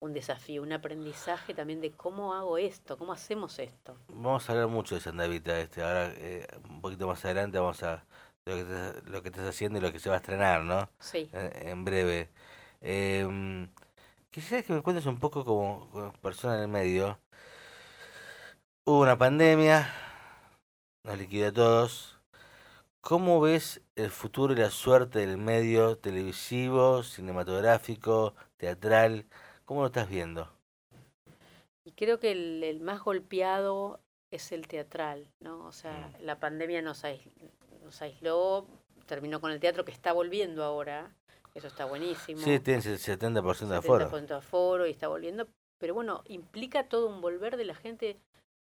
[0.00, 3.96] un desafío, un aprendizaje también de cómo hago esto, cómo hacemos esto.
[4.08, 5.58] Vamos a hablar mucho de Sandavita.
[5.58, 8.04] Este, ahora, eh, un poquito más adelante, vamos a
[8.46, 10.90] lo que, estás, lo que estás haciendo y lo que se va a estrenar, ¿no?
[10.98, 11.30] Sí.
[11.32, 12.30] En, en breve.
[12.80, 13.68] Eh,
[14.30, 17.18] quisiera que me cuentes un poco como, como persona en el medio.
[18.90, 19.88] Hubo una pandemia,
[21.04, 22.18] nos liquidó a todos.
[23.00, 29.26] ¿Cómo ves el futuro y la suerte del medio televisivo, cinematográfico, teatral?
[29.64, 30.52] ¿Cómo lo estás viendo?
[31.84, 34.00] Y creo que el, más golpeado
[34.32, 35.66] es el teatral, ¿no?
[35.66, 36.24] O sea, Mm.
[36.24, 37.04] la pandemia nos,
[37.84, 38.66] nos aisló,
[39.06, 41.14] terminó con el teatro que está volviendo ahora,
[41.54, 42.40] eso está buenísimo.
[42.40, 44.10] Sí, tienes el 70% de aforo.
[44.10, 45.46] 70% de aforo y está volviendo,
[45.78, 48.18] pero bueno, implica todo un volver de la gente,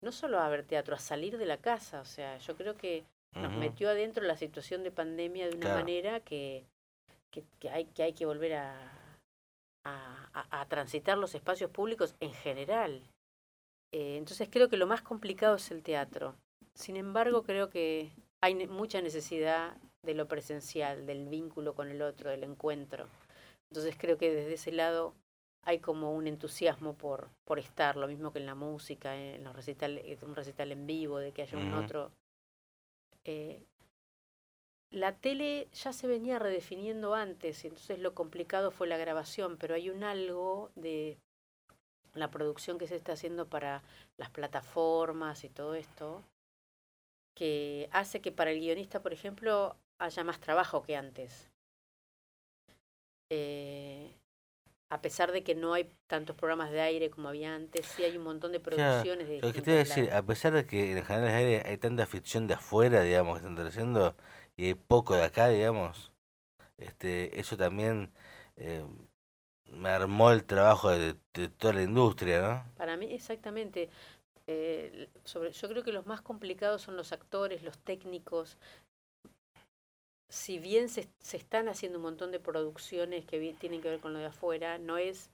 [0.02, 3.04] no solo a ver teatro, a salir de la casa, o sea, yo creo que
[3.34, 5.80] nos metió adentro la situación de pandemia de una Claro.
[5.80, 6.64] manera que,
[7.30, 8.90] que, que hay, que hay que volver a,
[9.84, 13.02] a, a- a transitar los espacios públicos en general.
[13.92, 16.34] Eh, entonces creo que lo más complicado es el teatro.
[16.74, 18.10] Sin embargo, creo que
[18.42, 23.08] hay ne- mucha necesidad de lo presencial, del vínculo con el otro, del encuentro.
[23.70, 25.14] Entonces creo que desde ese lado
[25.62, 29.54] hay como un entusiasmo por, por estar, lo mismo que en la música, en los
[29.54, 32.10] recitales, un recital en vivo, de que haya un otro.
[33.24, 33.66] Eh,
[34.90, 39.90] la tele ya se venía redefiniendo antes, entonces lo complicado fue la grabación, pero hay
[39.90, 41.18] un algo de
[42.14, 43.82] la producción que se está haciendo para
[44.16, 46.24] las plataformas y todo esto,
[47.34, 51.50] que hace que para el guionista, por ejemplo, haya más trabajo que antes.
[53.30, 54.17] Eh,
[54.90, 58.16] a pesar de que no hay tantos programas de aire como había antes, sí hay
[58.16, 60.66] un montón de Claro, producciones de Lo que te iba a decir, a pesar de
[60.66, 64.16] que en el canal de aire hay tanta ficción de afuera, digamos, que están traduciendo,
[64.56, 66.12] y hay poco de acá, digamos,
[66.78, 68.12] este, eso también
[68.56, 68.84] eh,
[69.72, 72.64] me armó el trabajo de, de toda la industria, ¿no?
[72.76, 73.90] Para mí, exactamente.
[74.48, 78.58] eh, sobre, yo creo que los más complicados son los actores, los técnicos.
[80.30, 84.12] Si bien se, se están haciendo un montón de producciones que tienen que ver con
[84.12, 85.30] lo de afuera, no es,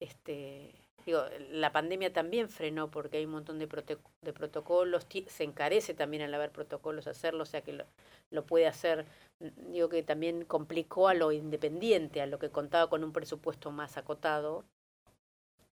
[0.00, 0.74] este,
[1.06, 5.94] digo, la pandemia también frenó porque hay un montón de, prote- de protocolos, se encarece
[5.94, 7.84] también al haber protocolos hacerlo, o sea que lo,
[8.30, 9.06] lo puede hacer,
[9.40, 13.70] mm, digo que también complicó a lo independiente, a lo que contaba con un presupuesto
[13.72, 14.64] más acotado,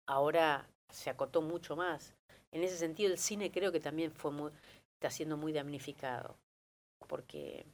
[0.06, 2.14] ahora se acotó mucho más.
[2.52, 4.52] En ese sentido, el cine creo que también fue muy,
[4.94, 6.36] está siendo muy damnificado,
[7.08, 7.66] porque,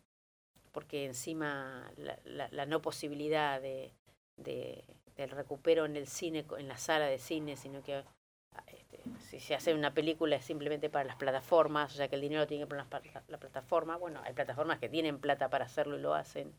[0.71, 3.93] porque encima la, la, la no posibilidad de,
[4.38, 4.84] de,
[5.15, 9.39] del recupero en el cine, en la sala de cine, sino que ah, este, si
[9.39, 12.63] se hace una película es simplemente para las plataformas, o sea que el dinero tiene
[12.63, 13.97] que poner las pa- la plataforma.
[13.97, 16.53] Bueno, hay plataformas que tienen plata para hacerlo y lo hacen.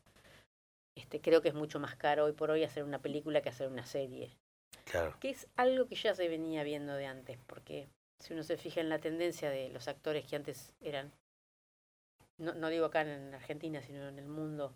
[0.95, 3.69] Este, creo que es mucho más caro hoy por hoy hacer una película que hacer
[3.69, 4.37] una serie
[4.85, 5.15] Claro.
[5.21, 7.89] que es algo que ya se venía viendo de antes, porque
[8.21, 11.13] si uno se fija en la tendencia de los actores que antes eran,
[12.39, 14.75] no, no digo acá en Argentina, sino en el mundo,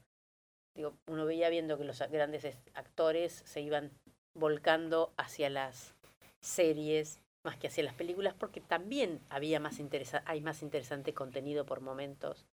[0.75, 3.91] digo, uno veía viendo que los grandes es- actores se iban
[4.35, 5.95] volcando hacia las
[6.41, 11.67] series más que hacia las películas, porque también había más interesa hay más interesante contenido
[11.67, 12.47] por momentos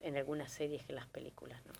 [0.00, 1.72] en algunas series que en las películas, ¿no?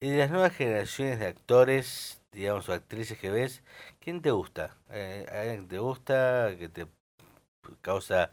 [0.00, 3.62] Y de las nuevas generaciones de actores, digamos, o actrices que ves,
[4.00, 4.76] ¿quién te gusta?
[4.90, 6.86] Eh, ¿Hay alguien te gusta, que te
[7.80, 8.30] causa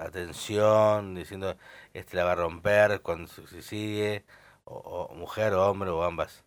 [0.00, 1.56] atención, diciendo,
[1.94, 4.24] este la va a romper cuando se sigue,
[4.64, 4.74] o,
[5.10, 6.44] o mujer, o hombre, o ambas?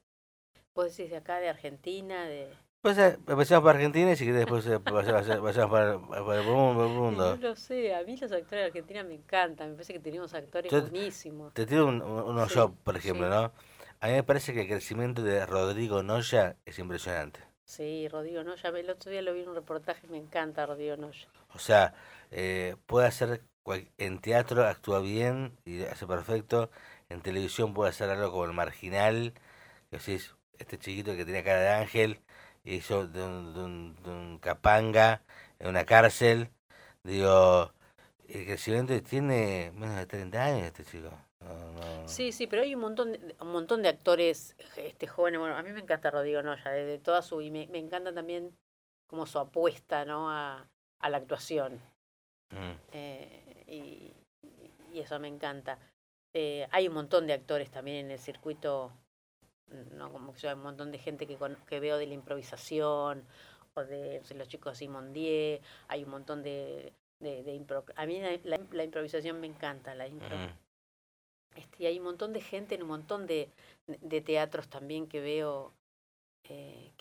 [0.76, 2.50] Vos decís de acá, de Argentina, de...
[2.82, 6.48] Pues eh, empezamos por Argentina y si querés después eh, vayamos vayamos para, para el
[6.48, 7.36] mundo.
[7.36, 10.34] No lo sé, a mí los actores de Argentina me encantan, me parece que tenemos
[10.34, 11.54] actores Yo- buenísimos.
[11.54, 13.36] Te tiro un- un- unos Sí, yo, por ejemplo, sí.
[13.36, 13.52] ¿no?
[14.00, 17.40] A mí me parece que el crecimiento de Rodrigo Noya es impresionante.
[17.64, 21.28] Sí, Rodrigo Noya, el otro día lo vi en un reportaje, me encanta Rodrigo Noya.
[21.56, 21.94] O sea,
[22.32, 23.44] eh, puede hacer,
[23.98, 26.72] en teatro actúa bien y hace perfecto,
[27.10, 29.34] en televisión puede hacer algo como el marginal,
[29.90, 32.22] que decís, este chiquito que tenía cara de ángel,
[32.64, 35.24] hizo de un, de un, de un capanga
[35.60, 36.50] en una cárcel,
[37.04, 37.74] digo,
[38.28, 41.12] el crecimiento tiene menos de 30 años este chico.
[42.06, 45.40] Sí, sí, pero hay un montón de, un montón de actores este, jóvenes.
[45.40, 47.42] Bueno, a mí me encanta Rodrigo Noya, desde toda su.
[47.42, 48.56] Y me, me encanta también
[49.08, 50.30] como su apuesta ¿no?
[50.30, 50.70] a,
[51.02, 51.80] a la actuación.
[52.52, 52.74] Mm.
[52.92, 54.14] eh, y,
[54.94, 55.80] y eso me encanta.
[56.34, 58.92] Eh, hay un montón de actores también en el circuito,
[59.92, 62.14] no como que yo, hay un montón de gente que, con- que veo de la
[62.14, 63.24] improvisación
[63.74, 67.86] o de no sé, los chicos Simondier, hay un montón de, de, de impro.
[67.96, 70.36] A mí la, la- la improvisación me encanta, la impro.
[70.38, 70.50] Mm.
[71.56, 73.50] Este, y hay un montón de gente en un montón de,
[73.88, 75.74] de teatros también que veo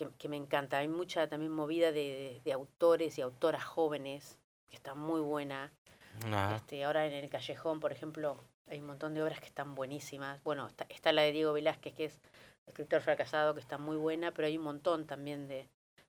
[0.01, 0.79] que, que me encanta.
[0.79, 4.39] Hay mucha también movida de, de- autores y autoras jóvenes
[4.71, 5.71] que está muy buena.
[6.57, 10.43] Este, ahora en el Callejón, por ejemplo, hay un montón de obras que están buenísimas.
[10.43, 12.21] Bueno, está, está la de Diego Velázquez, que es
[12.67, 15.69] escritor fracasado, que está muy buena, pero hay un montón también de,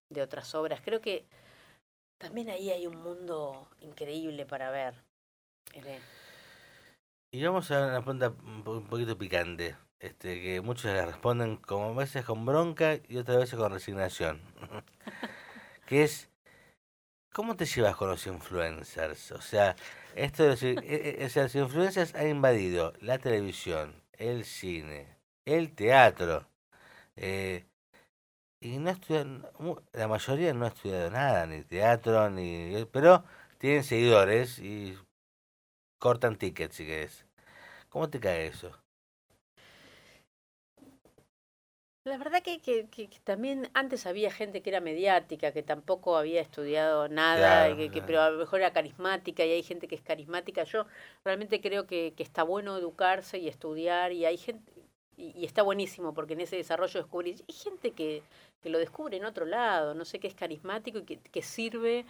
[0.10, 0.80] de otras obras.
[0.84, 1.25] Creo que
[2.17, 4.95] también ahí hay un mundo increíble para ver.
[7.34, 11.94] Y vamos a una pregunta un poquito picante, este, que muchos le responden como a
[11.94, 14.42] veces con bronca y otras veces con resignación.
[15.86, 16.30] que es,
[17.32, 19.32] ¿cómo te llevas con los influencers?
[19.32, 19.76] O sea,
[20.16, 25.74] esto de los, e, e, o los influencers han invadido la televisión, el cine, el
[25.76, 26.48] teatro.
[27.16, 27.66] Eh,
[28.60, 29.46] y no estudian,
[29.94, 33.24] la mayoría no ha estudiado nada, ni teatro, ni pero
[33.60, 34.98] tienen seguidores y
[36.00, 37.26] cortan tickets si querés.
[37.90, 38.81] ¿Cómo te cae eso?
[42.04, 47.08] La verdad que, que, también antes había gente que era mediática, que tampoco había estudiado
[47.10, 50.64] nada, que, pero a lo mejor era carismática y hay gente que es carismática.
[50.64, 50.88] Yo
[51.24, 54.72] realmente creo que, que está bueno educarse y estudiar y hay gente,
[55.16, 58.24] y, está buenísimo porque en ese desarrollo descubrir, hay gente que,
[58.64, 62.06] que lo descubre en otro lado, no sé qué es carismático y que, que sirve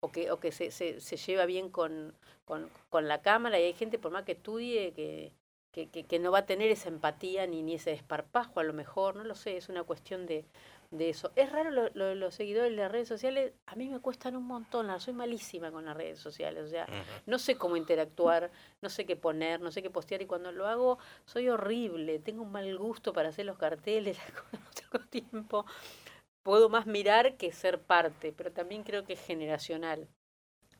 [0.00, 2.14] o que, o que se, se, se lleva bien con,
[2.46, 5.32] con, con, la cámara y hay gente por más que estudie que,
[5.74, 9.16] que, que, no va a tener esa empatía ni, ni ese desparpajo a lo mejor,
[9.16, 10.44] no lo sé, es una cuestión de,
[10.92, 11.32] de eso.
[11.34, 14.44] Es raro lo, lo, los seguidores de las redes sociales, a mí me cuestan un
[14.46, 16.86] montón, soy malísima con las redes sociales, o sea,
[17.26, 20.68] no sé cómo interactuar, no sé qué poner, no sé qué postear y cuando lo
[20.68, 24.16] hago soy horrible, tengo un mal gusto para hacer los carteles,
[24.52, 24.60] no
[24.90, 25.66] tengo tiempo
[26.44, 30.06] puedo más mirar que ser parte, pero también creo que es generacional.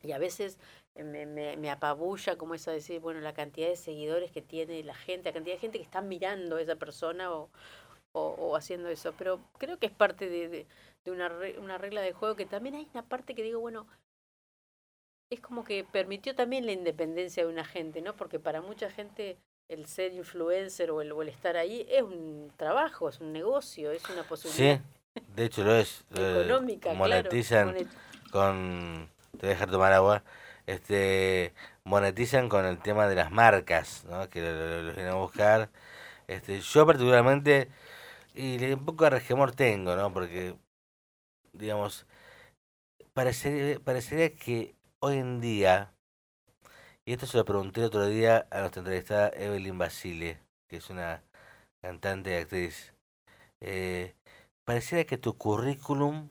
[0.01, 0.59] Y a veces
[1.03, 4.83] me, me, me apabulla como eso de decir, bueno, la cantidad de seguidores que tiene
[4.83, 7.49] la gente, la cantidad de gente que está mirando a esa persona o,
[8.13, 9.13] o, haciendo eso.
[9.17, 10.67] Pero creo que es parte de, de,
[11.03, 13.87] de una, una regla de juego que también hay una parte que digo, bueno,
[15.29, 18.15] es como que permitió también la independencia de una gente, ¿no?
[18.15, 22.51] Porque para mucha gente el ser influencer o el, o el estar ahí es un
[22.55, 24.79] trabajo, es un negocio, es una posibilidad.
[25.35, 26.05] De hecho lo es.
[26.11, 27.75] Económica, monetizan
[28.31, 29.09] con...
[29.31, 30.23] Te voy a dejar tomar agua.
[30.67, 34.29] Este, monetizan con el tema de las marcas, ¿no?
[34.29, 35.69] Que los vienen a buscar.
[36.27, 37.69] Este, yo particularmente,
[38.33, 40.11] y un poco de regemor tengo, ¿no?
[40.13, 40.55] Porque,
[41.53, 42.07] digamos,
[43.13, 45.93] parecería, parecería que hoy en día,
[47.05, 50.89] y esto se lo pregunté el otro día a nuestra entrevistada Evelyn Basile, que es
[50.89, 51.23] una
[51.81, 52.93] cantante y actriz,
[53.61, 54.15] eh,
[54.65, 56.29] pareciera que tu currículum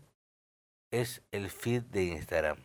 [0.92, 2.58] es el feed de Instagram.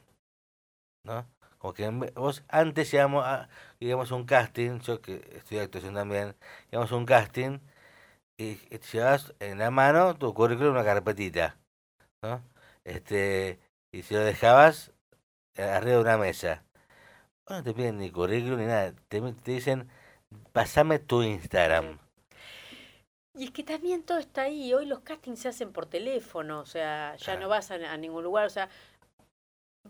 [1.06, 1.26] ¿No?
[1.60, 6.36] Como que vos antes llegamos a, digamos, un casting, yo que estudié actuación también,
[6.72, 7.60] íbamos a un casting
[8.38, 8.56] y
[8.92, 11.58] llevabas en la mano tu currículum una carpetita,
[12.24, 12.42] ¿no?
[12.86, 13.60] Este,
[13.92, 14.94] y si lo dejabas
[15.56, 16.64] eh, arriba de una mesa.
[17.50, 19.90] No te piden ni currículum ni nada, te, te dicen,
[20.54, 22.00] pasame tu Instagram.
[23.40, 24.74] Y es que también todo está ahí.
[24.74, 28.46] Hoy los castings se hacen por teléfono, o sea, ya no vas a, ningún lugar.
[28.46, 28.70] O sea,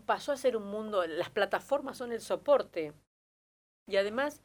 [0.06, 1.06] pasó a ser un mundo.
[1.06, 2.92] Las plataformas son el soporte.
[3.88, 4.42] Y además,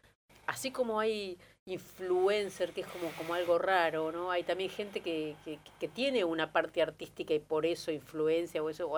[0.48, 4.32] así como hay influencer, que es como, como algo raro, ¿no?
[4.32, 5.36] Hay también gente que,
[5.80, 8.92] que, tiene una parte artística y por eso influencia o eso.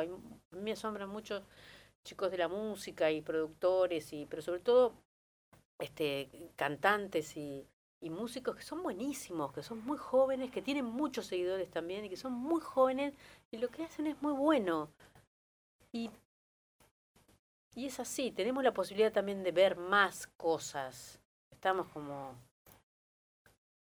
[0.52, 1.44] Me asombran muchos
[2.06, 4.94] chicos de la música y productores, y pero sobre todo
[5.80, 7.66] este cantantes y
[8.02, 12.10] y músicos que son buenísimos, que son muy jóvenes, que tienen muchos seguidores también y
[12.10, 13.14] que son muy jóvenes
[13.52, 14.90] y lo que hacen es muy bueno.
[15.92, 16.12] Y,
[17.78, 21.22] y es así, tenemos la posibilidad también de ver más cosas.
[21.52, 22.34] Estamos como,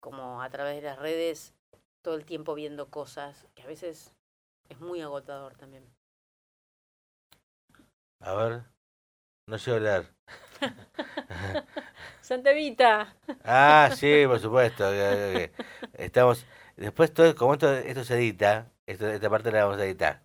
[0.01, 1.53] como a través de las redes
[2.03, 4.13] todo el tiempo viendo cosas que a veces
[4.67, 5.85] es muy agotador también.
[8.19, 8.63] A ver,
[9.47, 10.13] no sé hablar.
[12.21, 13.15] Santa Vita.
[13.45, 14.91] Ah, sí, por supuesto.
[15.93, 16.45] Estamos.
[16.75, 20.21] Después, todo, como esto, esto se edita, esto, esta parte la vamos a editar.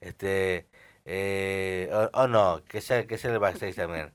[0.00, 0.71] Este.
[1.04, 4.12] Eh, o, no, que sea, que sea el backstage también.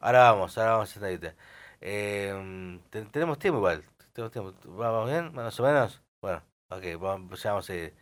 [0.00, 1.34] Ahora vamos, ahora vamos a Vita.
[1.80, 2.80] Eh,
[3.12, 3.84] tenemos tiempo igual.
[4.12, 4.54] Tenemos tiempo.
[4.64, 5.32] ¿Vamos bien?
[5.34, 6.02] Más o menos.
[6.22, 7.94] Bueno, ok, vamos, ya vamos a ir.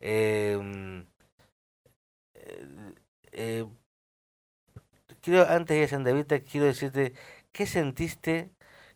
[0.00, 1.04] Eh,
[3.32, 3.66] eh,
[5.20, 7.14] quiero, antes de ir a Santa Vita, quiero decirte
[7.52, 8.50] ¿Qué sentiste?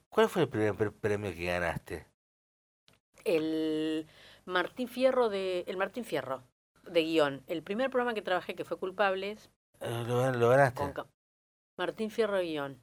[0.09, 2.07] ¿Cuál fue el primer premio que ganaste?
[3.25, 4.07] El
[4.44, 6.44] Martín Fierro de el Martín Fierro
[6.90, 7.42] de guion.
[7.47, 9.51] El primer programa que trabajé que fue Culpables.
[9.81, 10.83] Eh, ¿Lo, ganaste?
[11.77, 12.81] Martín Fierro de guion.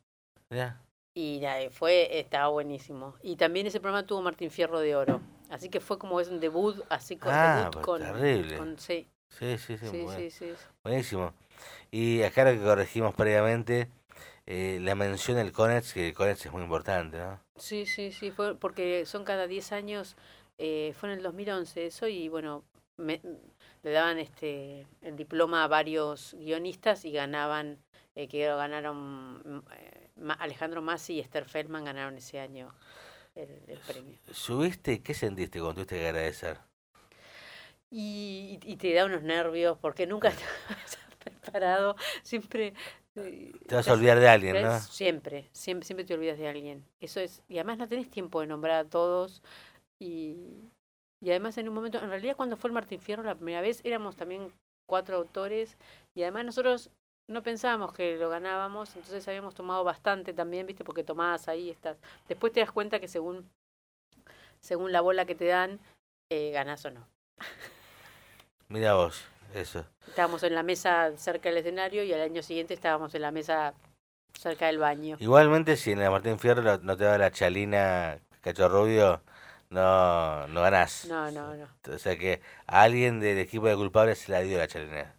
[0.50, 0.82] Ya.
[1.14, 3.16] Y fue, estaba buenísimo.
[3.22, 5.22] Y también ese programa tuvo Martín Fierro de Oro.
[5.50, 8.58] Así que fue como es un debut, así con, ah, debut con, terrible.
[8.78, 9.08] sí.
[9.38, 11.34] Sí, sí, sí, sí, sí, sí, Buenísimo.
[11.90, 13.90] Y acá lo que corregimos previamente,
[14.46, 17.40] eh, la mención del CONEX, que el CONEX es muy importante, ¿no?
[17.56, 20.18] Sí, sí, sí, fue porque son cada 10 años,
[20.58, 22.64] eh, fue en el 2011 eso, y bueno,
[22.98, 23.22] me,
[23.84, 27.80] le daban este el diploma a varios guionistas y ganaban,
[28.16, 29.62] eh, que ganaron
[30.18, 32.74] mm, Alejandro Massi y Esther Feldman ganaron ese año
[33.36, 34.18] el, premio.
[34.32, 36.58] ¿Subiste qué sentiste cuando tuviste que agradecer?
[37.90, 40.48] Y, y, te da unos nervios porque nunca estás
[41.20, 42.74] preparado, siempre...
[43.16, 44.80] Eh, te vas a olvidar de alguien, ¿no?
[44.80, 46.86] Siempre, siempre, siempre te olvidas de alguien.
[47.02, 49.42] Eso es, y además no tenés tiempo de nombrar a todos
[50.00, 50.72] y,
[51.22, 53.82] y además en un momento, en realidad cuando fue el Martín Fierro la primera vez
[53.84, 54.52] éramos también
[54.90, 55.78] cuatro autores
[56.16, 56.90] y además nosotros
[57.30, 60.84] no pensábamos que lo ganábamos, entonces habíamos tomado bastante también, ¿viste?
[60.84, 61.98] Porque tomabas ahí, estás.
[62.28, 63.50] Después te das cuenta que según,
[64.60, 65.80] según la bola que te dan,
[66.30, 67.08] eh, ganás o no.
[68.68, 69.86] Mira vos, eso.
[70.08, 73.74] Estábamos en la mesa cerca del escenario y al año siguiente estábamos en la mesa
[74.34, 75.18] cerca del baño.
[75.20, 79.22] Igualmente, si en la Martín Fierro no te da la chalina cachorrubio,
[79.72, 81.06] no, no ganás.
[81.06, 81.68] No, no, no.
[81.90, 85.16] O sea que a alguien del equipo de culpables se la dio la chalina.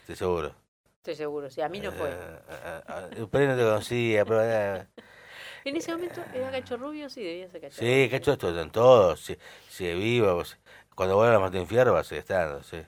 [0.00, 0.54] Estoy seguro.
[0.98, 2.08] Estoy seguro, sí, a mí no fue.
[2.08, 2.80] Eh, eh,
[3.16, 4.40] eh, pero no te conocía, pero...
[5.64, 9.20] en ese momento era Cacho Rubio, sí, debía ser Cacho Sí, Cacho esto en todos,
[9.20, 9.36] sí,
[9.68, 10.42] sí, vivo.
[10.94, 12.78] Cuando vuelva a Martín Fierro va a seguir estando, sí.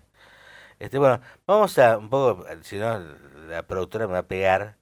[0.79, 3.01] Este, bueno, vamos a un poco, si no,
[3.49, 4.79] la productora me va a pegar,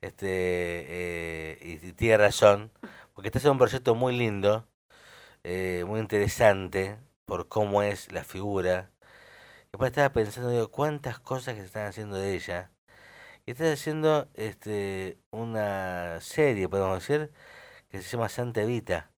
[0.00, 2.72] este, y, tiene razón,
[3.14, 4.66] porque este es un proyecto muy lindo,
[5.86, 8.90] muy interesante, por cómo es la figura,
[9.76, 12.70] Después estaba pensando, digo, cuántas cosas que se están haciendo de ella.
[13.44, 17.30] Y estás haciendo este una serie, podemos decir,
[17.90, 19.10] que se llama Santa Evita.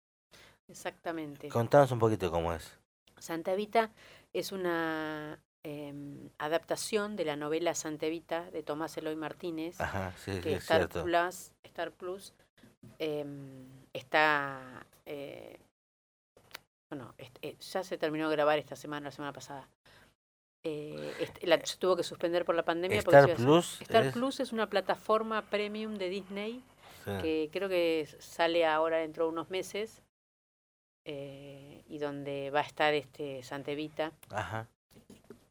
[0.67, 1.49] Exactamente.
[1.49, 2.79] Contanos un poquito cómo es.
[3.19, 3.91] Santa Evita
[4.33, 9.79] es una em, adaptación de la novela Santa Evita de Tomás Eloy Martínez.
[9.79, 12.33] Ajá, sí, que Star Plus, Star Plus
[12.97, 13.63] em,
[13.93, 14.87] está...
[17.59, 19.67] Ya se terminó de grabar esta semana, la semana pasada.
[20.63, 22.99] Eh, la tuvo que suspender por la pandemia.
[22.99, 23.81] Star Plus.
[23.81, 26.63] Star Plus es una plataforma premium de Disney
[27.21, 30.03] que creo que sale ahora dentro de unos meses
[31.05, 34.11] eh, y donde va a estar este Santevita.
[34.29, 34.67] Ajá.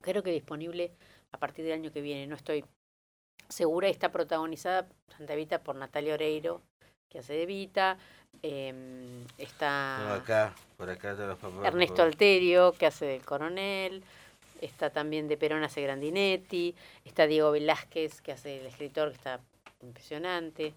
[0.03, 0.93] Creo que disponible
[1.33, 2.27] a partir del año que viene.
[2.27, 2.65] No estoy
[3.49, 3.89] segura.
[3.89, 6.61] Está protagonizada Santevita por Natalia Oreiro,
[7.09, 7.99] que hace de Vita.
[8.43, 11.17] Em, está acá, por acá
[11.65, 14.05] Ernesto Alterio, que hace del coronel
[14.61, 19.41] está también de Perón hace Grandinetti, está Diego Velázquez, que hace el escritor, que está
[19.83, 20.75] impresionante.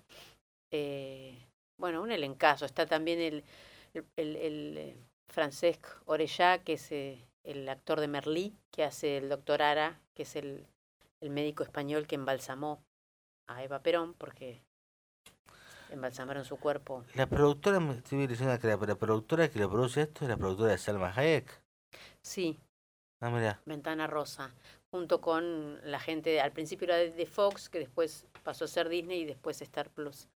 [0.71, 1.37] Eh,
[1.77, 2.65] bueno, un elencazo.
[2.65, 3.43] Está también el,
[3.93, 4.95] el, el, eh,
[5.29, 10.23] Francesc Orellá, que es eh, el actor de Merlí, que hace el doctor Ara, que
[10.23, 10.65] es el,
[11.21, 12.81] el médico español que embalsamó
[13.47, 14.61] a Eva Perón, porque
[15.91, 17.03] embalsamaron su cuerpo.
[17.15, 20.77] La productora, estoy diciendo que la, productora que lo produce esto es la productora de
[20.77, 21.61] Salma Hayek.
[22.21, 22.59] Sí,
[23.21, 24.53] Ah, Ventana Rosa,
[24.91, 29.21] junto con la gente, al principio era de Fox, que después pasó a ser Disney
[29.21, 30.29] y después Star Plus.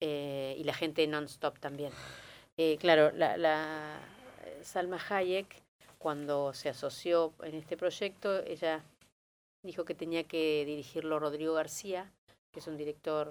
[0.00, 1.92] Eh, y la gente de Nonstop también.
[2.56, 4.00] Eh, claro, la, la,
[4.62, 5.62] Salma Hayek,
[5.98, 8.82] cuando se asoció en este proyecto, ella
[9.62, 12.10] dijo que tenía que dirigirlo Rodrigo García,
[12.54, 13.30] que es un director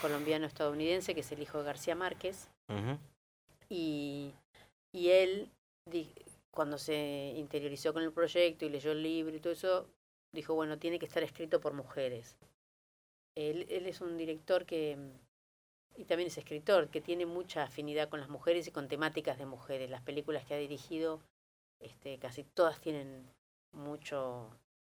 [0.00, 2.48] colombiano-estadounidense, que es el hijo de García Márquez.
[3.68, 4.32] y,
[4.92, 5.50] y él
[6.50, 9.88] cuando se interiorizó con el proyecto y leyó el libro y todo eso,
[10.32, 12.36] dijo, bueno, tiene que estar escrito por mujeres.
[13.34, 14.98] Él, él es un director que,
[15.96, 19.46] y también es escritor, que tiene mucha afinidad con las mujeres y con temáticas de
[19.46, 19.90] mujeres.
[19.90, 21.20] Las películas que ha dirigido,
[21.80, 23.30] este, casi todas tienen
[23.72, 24.50] mucho,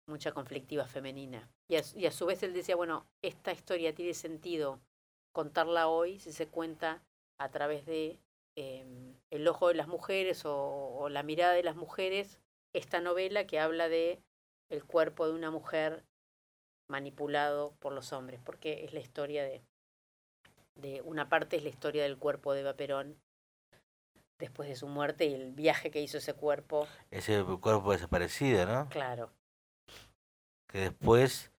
[0.09, 1.49] mucha conflictiva femenina.
[1.67, 4.79] Y a, y a su vez él decía, bueno, esta historia tiene sentido
[5.31, 7.01] contarla hoy si se cuenta
[7.37, 8.19] a través de
[8.61, 12.41] Em, el ojo de las mujeres o, la mirada de las mujeres,
[12.73, 14.21] esta novela que habla de
[14.69, 16.03] el cuerpo de una mujer
[16.89, 19.61] manipulado por los hombres, porque es la historia de,
[20.75, 23.15] de una parte es la historia del cuerpo de Eva Perón
[24.39, 26.85] después de su muerte y el viaje que hizo ese cuerpo.
[27.11, 28.89] Ese cuerpo desaparecido, ¿no?
[28.89, 29.31] Claro.
[30.69, 31.51] Que después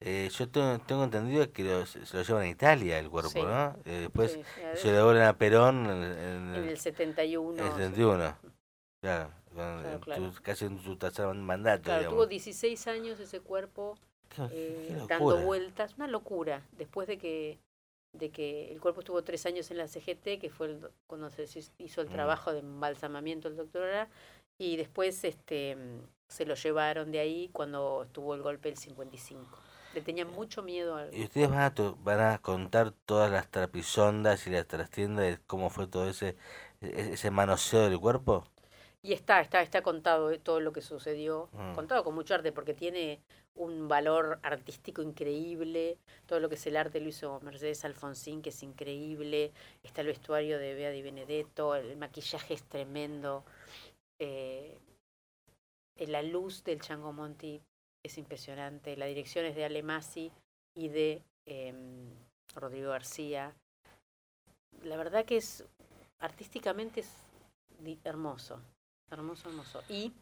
[0.00, 3.76] eh, yo tengo, entendido que se lo llevan a Italia el cuerpo, ¿no?
[3.84, 4.38] Eh, después
[4.74, 7.58] se lo devuelven a Perón en, el 71.
[7.58, 8.36] En el 71,
[9.00, 9.30] claro,
[10.42, 11.84] casi en su tercer mandato.
[11.84, 13.96] Claro, tuvo 16 años ese cuerpo
[14.50, 17.58] eh, dando vueltas, una locura, después de que
[18.12, 21.44] de que el cuerpo estuvo tres años en la CGT, que fue cuando se
[21.78, 22.12] hizo el mm.
[22.12, 24.08] trabajo de embalsamamiento del doctor Ara,
[24.58, 25.78] y después este
[26.32, 29.58] se lo llevaron de ahí cuando estuvo el golpe del 55.
[29.94, 31.06] Le tenía mucho miedo a...
[31.14, 31.72] ¿Y ustedes van a,
[32.02, 36.36] van a contar todas las trapisondas y las trastiendas de cómo fue todo ese,
[36.80, 38.44] e-, ese manoseo del cuerpo?
[39.02, 41.74] Y está, está, está contado todo lo que sucedió, Mm.
[41.74, 43.20] contado con mucho arte, porque tiene
[43.54, 45.98] un valor artístico increíble.
[46.26, 49.52] Todo lo que es el arte lo hizo Mercedes Alfonsín, que es increíble.
[49.82, 53.44] Está el vestuario de Bea Di Benedetto, el maquillaje es tremendo.
[54.18, 54.91] Eh, eh,
[55.96, 57.60] la luz del Chango Monti
[58.04, 58.96] es impresionante.
[58.96, 60.32] La dirección es de Ale Masi
[60.74, 62.08] y de em,
[62.54, 63.54] Rodrigo García.
[64.84, 65.64] La verdad que es
[66.20, 67.08] artísticamente es
[68.04, 68.60] hermoso,
[69.10, 69.82] hermoso, hermoso.
[69.88, 70.12] Y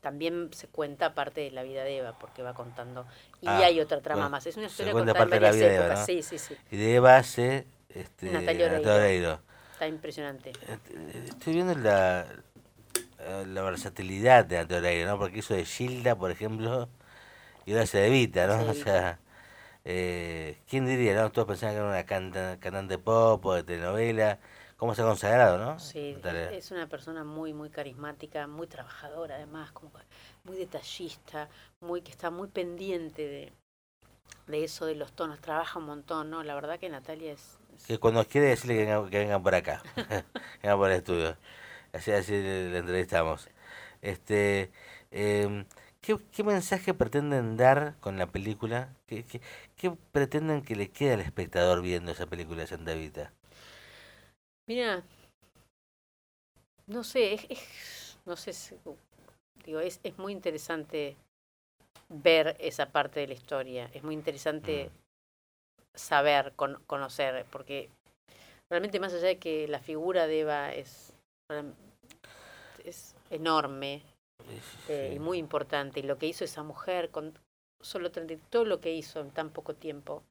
[0.00, 3.06] también se cuenta parte de la vida de Eva, porque va contando.
[3.40, 4.46] Y Ah, hay otra trama bueno, más.
[4.46, 6.00] Es una historia contada en parte de la varias vida de Eva, épocas.
[6.00, 6.06] ¿no?
[6.06, 6.56] Sí, sí, sí.
[6.70, 9.40] Y de base, este, Natalia Oreiro.
[9.72, 10.50] Está impresionante.
[10.50, 12.51] Eh, Estoy viendo la, eh,
[13.46, 15.18] la versatilidad de Oreiro, ¿no?
[15.18, 16.88] Porque hizo de Gilda, por ejemplo,
[17.66, 18.64] y ahora se de Evita, ¿no?
[18.70, 19.20] O sea,
[19.84, 21.32] eh, ¿quién diría, no?
[21.32, 24.38] Todos pensaban que era una canta- cantante pop o de telenovela.
[24.76, 25.78] ¿Cómo se ha consagrado, no?
[25.78, 26.50] Sí, Natalia.
[26.52, 29.92] es una persona muy, muy carismática, muy trabajadora además, como
[30.44, 31.48] muy detallista,
[31.80, 33.52] muy que está muy pendiente de,
[34.46, 36.42] de eso de los tonos, trabaja un montón, ¿no?
[36.42, 37.58] La verdad que Natalia es...
[37.74, 40.24] es- Que cuando quiere decirle que vengan, que vengan por acá, que
[40.62, 41.36] vengan por el estudio.
[41.92, 43.48] Así, así le entrevistamos.
[44.02, 44.70] Este,
[45.10, 45.66] em,
[46.00, 48.94] ¿qué, ¿Qué mensaje pretenden dar con la película?
[49.06, 49.40] ¿Qué, qué,
[49.76, 53.32] qué pretenden que le quede al espectador viendo esa película de Santa Evita?
[54.66, 55.04] Mira,
[56.86, 58.76] no sé, es, es- no sé, si-
[59.64, 61.16] digo, es, es muy interesante
[62.08, 64.90] ver esa parte de la historia, es muy interesante
[65.94, 67.90] saber, con- conocer, porque
[68.70, 71.11] realmente más allá de que la figura de Eva es,
[72.84, 74.02] es enorme
[74.88, 77.32] eh, y muy importante, y lo que hizo esa mujer con
[77.80, 80.22] solo 30, todo lo que hizo en tan poco tiempo.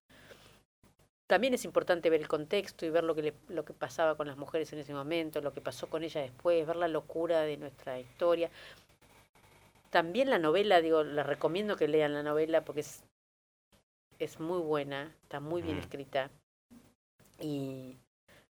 [1.27, 4.27] También es importante ver el contexto y ver lo que, le- lo que pasaba con
[4.27, 7.55] las mujeres en ese momento, lo que pasó con ella después, ver la locura de
[7.57, 8.49] nuestra historia.
[9.89, 13.03] También la novela, digo, les recomiendo que lean la novela porque es,
[14.19, 15.79] es muy buena, está muy bien Mm.
[15.79, 16.29] escrita
[17.39, 17.97] y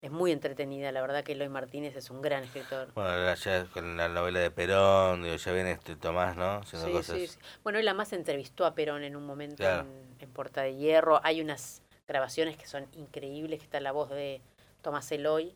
[0.01, 0.91] es muy entretenida.
[0.91, 2.91] La verdad que Eloy Martínez es un gran escritor.
[2.93, 6.63] Bueno, ya con la novela de Perón, digo, ya viene este Tomás, ¿no?
[6.63, 7.17] Sí, cosas.
[7.17, 7.39] sí, sí.
[7.63, 9.81] Bueno, él además entrevistó a Perón en un momento Claro.
[9.81, 11.19] en, en Puerta de Hierro.
[11.23, 14.41] Hay unas grabaciones que son increíbles, que está la voz de
[14.81, 15.55] Tomás Eloy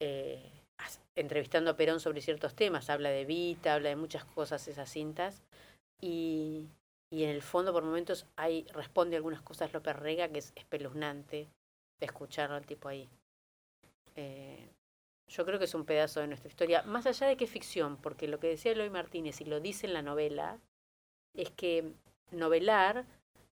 [0.00, 0.50] eh,
[1.14, 2.90] entrevistando a Perón sobre ciertos temas.
[2.90, 5.42] Habla de Vita, habla de muchas cosas esas cintas.
[6.00, 6.66] Y,
[7.10, 11.48] y en el fondo, por momentos, hay, responde algunas cosas López Rega que es espeluznante
[12.02, 13.08] de escucharlo al tipo ahí.
[14.16, 14.68] Eh,
[15.28, 17.96] yo creo que es un pedazo de nuestra historia, más allá de que es ficción,
[17.96, 20.58] porque lo que decía Eloy Martínez y lo dice en la novela,
[21.34, 21.92] es que
[22.32, 23.06] novelar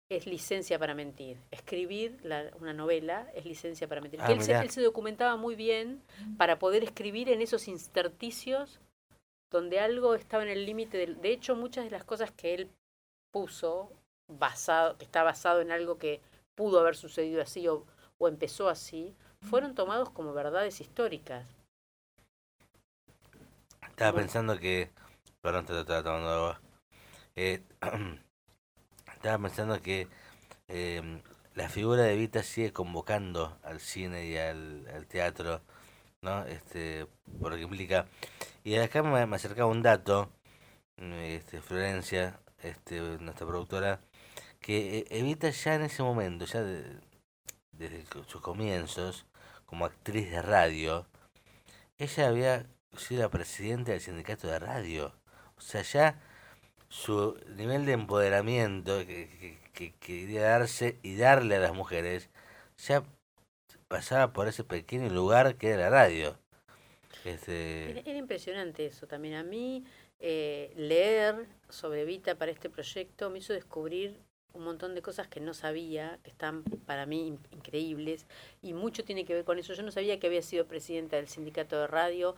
[0.09, 1.39] es licencia para mentir.
[1.51, 4.21] Escribir la- una novela es licencia para mentir.
[4.23, 6.01] Ah, él, se, él se documentaba muy bien
[6.39, 8.79] para poder escribir en esos intersticios
[9.51, 11.21] donde algo estaba en el límite del...
[11.21, 12.71] De hecho, muchas de las cosas que él
[13.33, 13.91] puso,
[14.29, 16.21] basado, que está basado en algo que
[16.55, 17.85] pudo haber sucedido así o,
[18.19, 21.47] o empezó así, fueron tomados como verdades históricas.
[23.91, 24.21] Estaba Bueno.
[24.21, 24.91] pensando que.
[25.41, 26.61] Perdón, te estaba tomando agua.
[27.37, 27.63] Eh,
[29.15, 30.09] estaba pensando que
[30.69, 31.23] eh,
[31.55, 35.63] la figura de Evita sigue convocando al cine y al, al teatro,
[36.23, 36.45] ¿no?
[36.47, 37.07] Este,
[37.41, 38.07] por lo que implica.
[38.65, 40.31] Y acá me, me acercaba un dato,
[40.99, 44.01] eh, este, Florencia, este, nuestra productora,
[44.61, 46.99] que eh, Evita ya en ese momento, ya de-
[47.79, 49.27] desde sus comienzos,
[49.67, 51.07] como actriz de radio,
[51.99, 52.67] ella había
[52.97, 55.13] sido la presidenta del sindicato de radio.
[55.57, 56.21] O sea, ya
[56.89, 62.31] su nivel de empoderamiento que, que, que quería darse y darle a las mujeres,
[62.79, 63.03] ya
[63.89, 66.39] pasaba por ese pequeño lugar que era la radio.
[67.25, 69.35] Este, era impresionante eso también.
[69.35, 69.85] A mí
[70.21, 74.21] eh, leer sobre Vita para este proyecto me hizo descubrir
[74.57, 78.27] un montón de cosas que no sabía, que están para mí in- increíbles,
[78.63, 79.75] y mucho tiene que ver con eso.
[79.75, 82.35] Yo no sabía que había sido presidenta del sindicato de radio,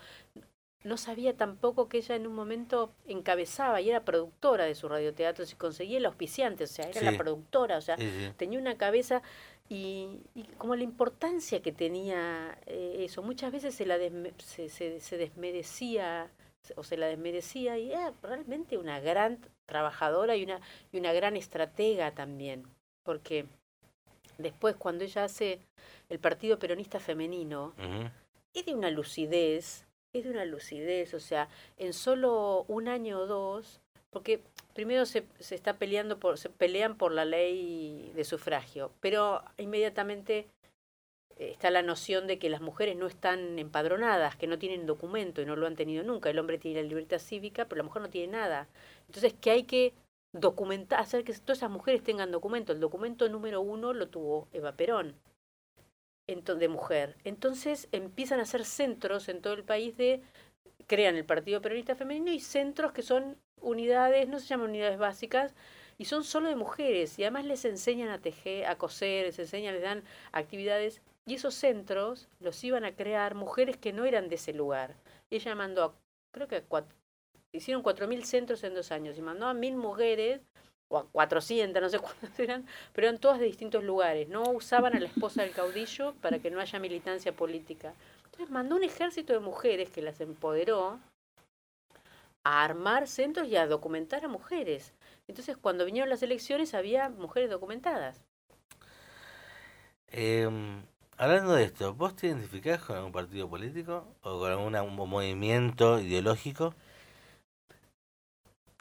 [0.84, 5.44] no sabía tampoco que ella en un momento encabezaba y era productora de su radioteatro,
[5.50, 7.04] y conseguía el auspiciante, o sea, era Sí.
[7.06, 8.32] la productora, o sea, sí, sí.
[8.36, 9.22] tenía una cabeza
[9.68, 13.22] y, y como la importancia que tenía eh, eso.
[13.22, 16.30] Muchas veces se la desme- se, se, se desmerecía
[16.76, 20.61] o se la desmerecía y era realmente una gran trabajadora y una,
[20.92, 22.64] y una gran estratega también.
[23.02, 23.46] Porque
[24.38, 25.61] después cuando ella hace
[26.09, 27.74] el Partido Peronista Femenino,
[28.54, 33.26] es de una lucidez, es de una lucidez, o sea, en solo un año o
[33.26, 33.80] dos,
[34.11, 34.42] porque
[34.74, 40.48] primero se, se está peleando por, se pelean por la ley de sufragio, pero inmediatamente
[41.39, 45.47] está la noción de que las mujeres no están empadronadas, que no tienen documento y
[45.47, 46.30] no lo han tenido nunca.
[46.30, 48.68] El hombre tiene la libertad cívica, pero la mujer no tiene nada.
[49.07, 49.95] Entonces, que hay que
[50.32, 52.72] documentar, hacer que todas esas mujeres tengan documento.
[52.72, 55.14] El documento número uno lo tuvo Eva Perón,
[56.28, 57.16] de mujer.
[57.24, 60.20] Entonces empiezan a hacer centros en todo el país de,
[60.86, 65.55] crean el Partido Peronista Femenino y centros que son unidades, no se llaman unidades básicas,
[65.97, 67.18] y son solo de mujeres.
[67.18, 71.01] Y además les enseñan a tejer, a coser, les enseñan, les dan actividades.
[71.28, 74.94] Y esos centros los iban a crear mujeres que no eran de ese lugar.
[75.30, 75.94] Ella mandó, a,
[76.32, 76.96] creo que cuatro,
[77.52, 80.40] hicieron 4.000 centros en dos años y mandó a mil mujeres,
[80.88, 84.28] o a 400, no sé cuántas eran, pero eran todas de distintos lugares.
[84.28, 87.92] No usaban a la esposa del caudillo para que no haya militancia política.
[88.24, 90.98] Entonces mandó un ejército de mujeres que las empoderó
[92.44, 94.94] a armar centros y a documentar a mujeres.
[95.26, 98.24] Entonces, cuando vinieron las elecciones, había mujeres documentadas.
[100.06, 100.82] Em,
[101.18, 106.74] hablando de esto, ¿vos te identificás con algún partido político o con algún movimiento ideológico?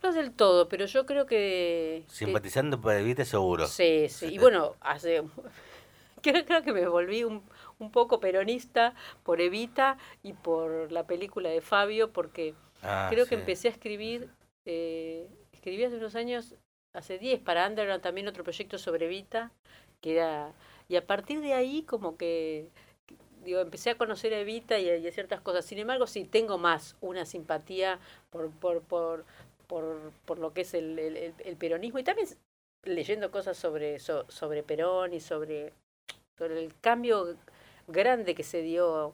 [0.03, 2.03] No del todo, pero yo creo que...
[2.07, 3.67] Simpatizando por Evita seguro.
[3.67, 4.27] Sí, sí.
[4.27, 5.23] Y bueno, hace...
[6.21, 7.43] Creo, que me volví un,
[7.77, 13.35] un, poco peronista por Evita y por la película de Fabio, porque ah, creo que
[13.35, 14.27] empecé a escribir,
[14.65, 16.55] eh, escribí hace unos años,
[16.93, 19.51] hace 10, para Underground también otro proyecto sobre Evita,
[20.01, 20.53] que era...
[20.87, 22.69] Y a partir de ahí como que
[23.43, 25.65] digo, empecé a conocer a Evita y a, ciertas cosas.
[25.65, 29.25] Sin embargo, sí tengo más una simpatía por, por, por,
[29.67, 32.27] por, por lo que es el, el, el, peronismo y también
[32.83, 35.73] leyendo cosas sobre, sobre Perón y sobre,
[36.37, 37.35] sobre, el cambio
[37.87, 39.13] grande que se dio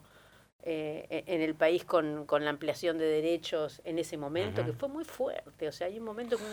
[0.62, 4.88] eh, en el país con, con la ampliación de derechos en ese momento, que fue
[4.88, 5.68] muy fuerte.
[5.68, 6.44] O sea, hay un momento que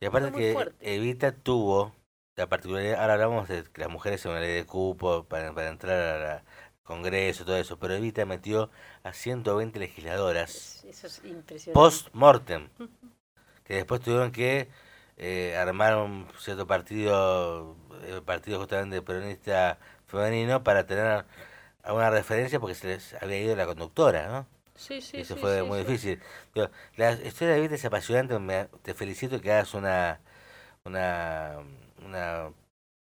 [0.00, 1.92] Y aparte que Evita tuvo
[2.36, 5.68] la particularidad, ahora hablamos de que las mujeres se una ley de cupo para, para
[5.68, 6.42] entrar al
[6.82, 8.70] Congreso, todo eso, pero Evita metió
[9.02, 10.84] a 120 legisladoras.
[10.86, 11.72] Eso es impresionante.
[11.72, 12.68] Post-mortem
[13.64, 14.68] que después tuvieron que
[15.16, 21.24] eh, armar un cierto partido, eh, partido justamente peronista femenino, para tener
[21.82, 24.46] alguna referencia porque se les había ido la conductora, ¿no?
[24.76, 26.20] Sí, sí, Eso sí, fue muy difícil.
[26.96, 28.36] la historia de vida es apasionante,
[28.82, 30.20] te felicito que hagas una,
[30.84, 31.58] una,
[32.04, 32.52] una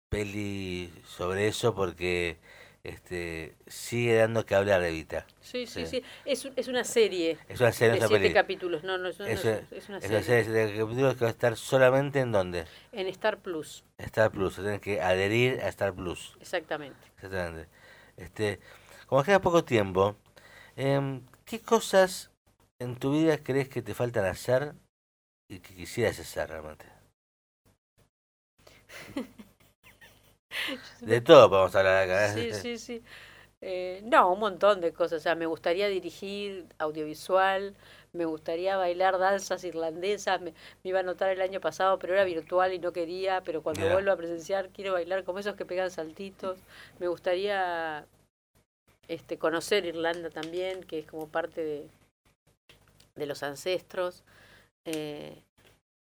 [0.10, 2.38] peli sobre eso porque
[2.84, 5.26] este sigue dando que hablar de Vita.
[5.40, 6.04] Sí, sí, sí.
[6.26, 7.38] Es, es una serie.
[7.48, 8.84] Es una serie, de siete capítulos.
[8.84, 10.18] No, no, es, es, una serie.
[10.18, 12.66] de siete capítulos que va a estar solamente en dónde?
[12.92, 13.84] En Star Plus.
[13.98, 14.56] Star Plus.
[14.56, 16.36] Tienes que adherir a Star Plus.
[16.40, 17.00] Exactamente.
[17.16, 17.70] Exactamente.
[18.18, 18.60] Este,
[19.06, 20.16] como queda poco tiempo,
[20.76, 22.32] eh, ¿qué cosas
[22.80, 24.74] en tu vida crees que te faltan hacer
[25.48, 27.01] y que quisieras hacer realmente?
[31.02, 32.28] De todo podemos hablar acá.
[32.28, 32.54] ¿eh?
[32.54, 33.04] Sí, sí, sí.
[33.62, 35.20] Eh, no, un montón de cosas.
[35.20, 37.76] O sea, me gustaría dirigir audiovisual,
[38.14, 40.42] me gustaría bailar danzas irlandesas.
[40.42, 40.54] Me,
[40.84, 43.42] iba a anotar el año pasado, pero era virtual y no quería.
[43.42, 46.60] Pero cuando vuelvo a presenciar, quiero bailar como esos que pegan saltitos.
[47.00, 48.06] Me gustaría
[49.08, 51.88] este, conocer Irlanda también, que es como parte de,
[53.16, 54.24] de los ancestros.
[54.86, 55.38] Eh,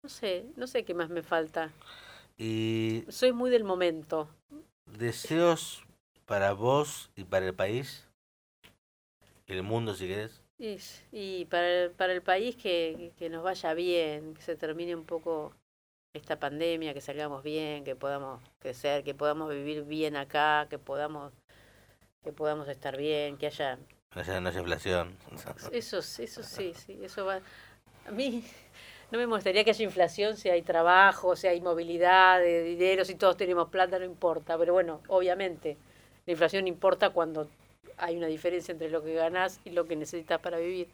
[0.02, 1.70] no sé, no sé qué más me falta.
[2.36, 4.28] Y Soy muy del momento.
[4.86, 5.84] ¿Deseos
[6.26, 8.08] para vos y para el país?
[9.46, 10.42] ¿El mundo, si querés?
[10.58, 10.78] Y,
[11.12, 15.04] y para, el, para el país que, que nos vaya bien, que se termine un
[15.04, 15.52] poco
[16.14, 21.32] esta pandemia, que salgamos bien, que podamos crecer, que podamos vivir bien acá, que podamos
[22.22, 23.78] que podamos estar bien, que haya
[24.14, 25.16] no haya, no haya inflación.
[25.72, 27.40] Eso, eso sí, sí, eso va.
[28.06, 28.44] A mí
[29.14, 33.14] no me gustaría que haya inflación si hay trabajo, si hay movilidad de dinero, si
[33.14, 34.58] todos tenemos plata, no importa.
[34.58, 35.76] Pero bueno, obviamente,
[36.26, 37.48] la inflación importa cuando
[37.96, 40.88] hay una diferencia entre lo que ganas y lo que necesitas para vivir.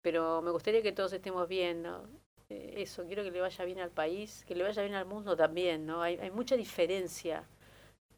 [0.00, 2.02] Pero me gustaría que todos estemos bien, ¿no?
[2.50, 5.36] Eh, eso, quiero que le vaya bien al país, que le vaya bien al mundo
[5.36, 6.02] también, ¿no?
[6.02, 7.42] Hay, hay mucha diferencia.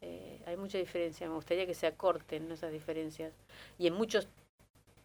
[0.01, 3.33] Eh, hay mucha diferencia, me gustaría que se acorten esas diferencias.
[3.79, 4.27] Y en muchos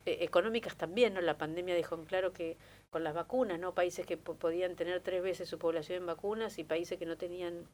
[0.06, 1.22] eh, económicas también, ¿no?
[1.22, 2.58] La pandemia dejó en claro que
[2.94, 3.74] con las vacunas, ¿no?
[3.74, 7.66] Países que podían tener tres veces su población en vacunas y países que no tenían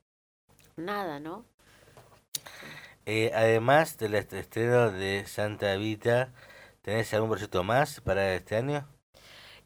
[0.78, 1.44] nada, ¿no?
[3.04, 6.32] Eh, además del estreno de Santa Vita,
[6.80, 8.88] ¿tenés algún proyecto más para este año?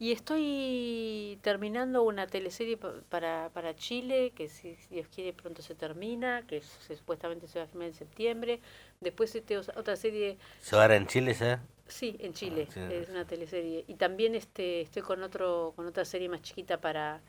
[0.01, 6.43] Y estoy terminando una teleserie para, para Chile, que si, Dios quiere pronto se termina,
[6.49, 8.61] que supuestamente se va a filmar en septiembre.
[9.01, 10.37] Después este, otra serie...
[10.61, 11.61] ¿Se va a en Chile, ¿sabes?
[11.87, 13.85] Sí, en Chile, ah, es una teleserie.
[13.87, 17.21] Y también este, estoy con otro con otra serie más chiquita para,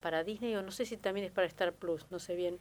[0.00, 2.60] para Disney, o no sé si también es para Star Plus, no sé bien.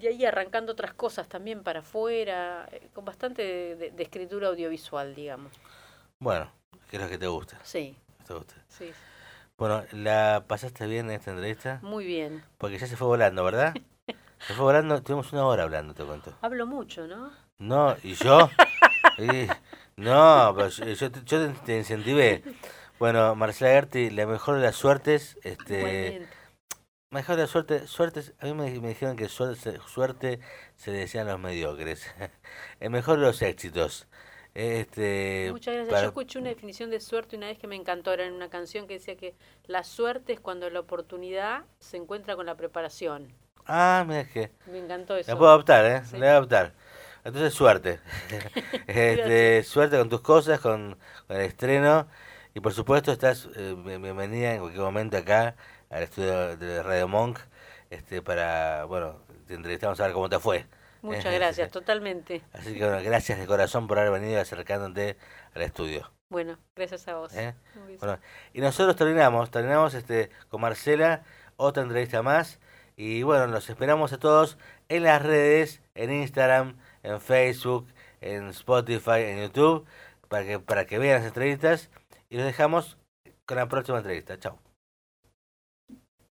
[0.00, 3.42] Y ahí arrancando otras cosas también para afuera, eh, con bastante
[3.74, 5.52] de, de escritura audiovisual, digamos.
[6.18, 6.50] Bueno,
[6.90, 7.58] ¿qué es lo que te gusta?
[7.62, 7.96] Sí,
[8.26, 8.54] ¿Te gusta?
[8.68, 8.94] sí,
[9.58, 11.82] Bueno, ¿la pasaste bien en esta entrevista?
[11.82, 12.42] muy bien.
[12.58, 13.78] Porque ya se fue volando, ¿verdad?
[14.46, 16.32] Se fue volando, tuvimos una hora hablando, te cuento.
[16.40, 17.30] Hablo mucho, ¿no?
[17.58, 18.50] No, ¿y yo?
[19.18, 19.55] Y-
[19.96, 22.42] no, pero yo, yo te, yo te- incentivé.
[22.98, 26.26] Bueno, Marcela Gerti, la mejor de las suertes, este,
[27.10, 30.40] mejor de las suertes, suertes, a mí me, me dijeron que suerte, suerte
[30.76, 32.06] se le decían los mediocres.
[32.80, 34.06] El mejor de los éxitos.
[34.54, 35.90] Este, Muchas gracias.
[35.92, 38.48] para- Yo escuché una definición de suerte una vez que me encantó, era en una
[38.48, 39.34] canción que decía que
[39.66, 43.28] la suerte es cuando la oportunidad se encuentra con la preparación.
[43.66, 44.50] Ah, mira que...
[44.70, 45.30] Me encantó eso.
[45.30, 46.02] La puedo adoptar, ¿eh?
[46.06, 46.12] Sí.
[46.12, 46.72] La voy a adoptar.
[47.26, 47.98] Entonces, suerte.
[48.86, 50.96] este, suerte con tus cosas, con,
[51.26, 52.06] con el estreno.
[52.54, 55.56] Y por supuesto, estás eh, bien- bienvenida en cualquier momento acá
[55.90, 57.40] al estudio de Radio Monk
[57.90, 59.18] este, para, bueno,
[59.48, 60.66] te entrevistamos a ver cómo te fue.
[61.02, 62.42] Muchas gracias, totalmente.
[62.52, 65.16] Así que, bueno, gracias de corazón por haber venido acercándote
[65.54, 66.10] al estudio.
[66.28, 67.34] Bueno, gracias a vos.
[67.34, 67.54] ¿eh?
[67.98, 68.20] Bueno,
[68.52, 71.22] y nosotros terminamos, terminamos este, con Marcela,
[71.56, 72.60] otra entrevista más.
[72.96, 74.58] Y bueno, los esperamos a todos
[74.88, 76.76] en las redes, en Instagram,
[77.06, 77.86] en Facebook,
[78.20, 79.86] en Spotify, en YouTube,
[80.28, 81.90] para que, para que vean las entrevistas.
[82.28, 82.98] Y los dejamos
[83.46, 84.38] con la próxima entrevista.
[84.38, 84.65] Chao.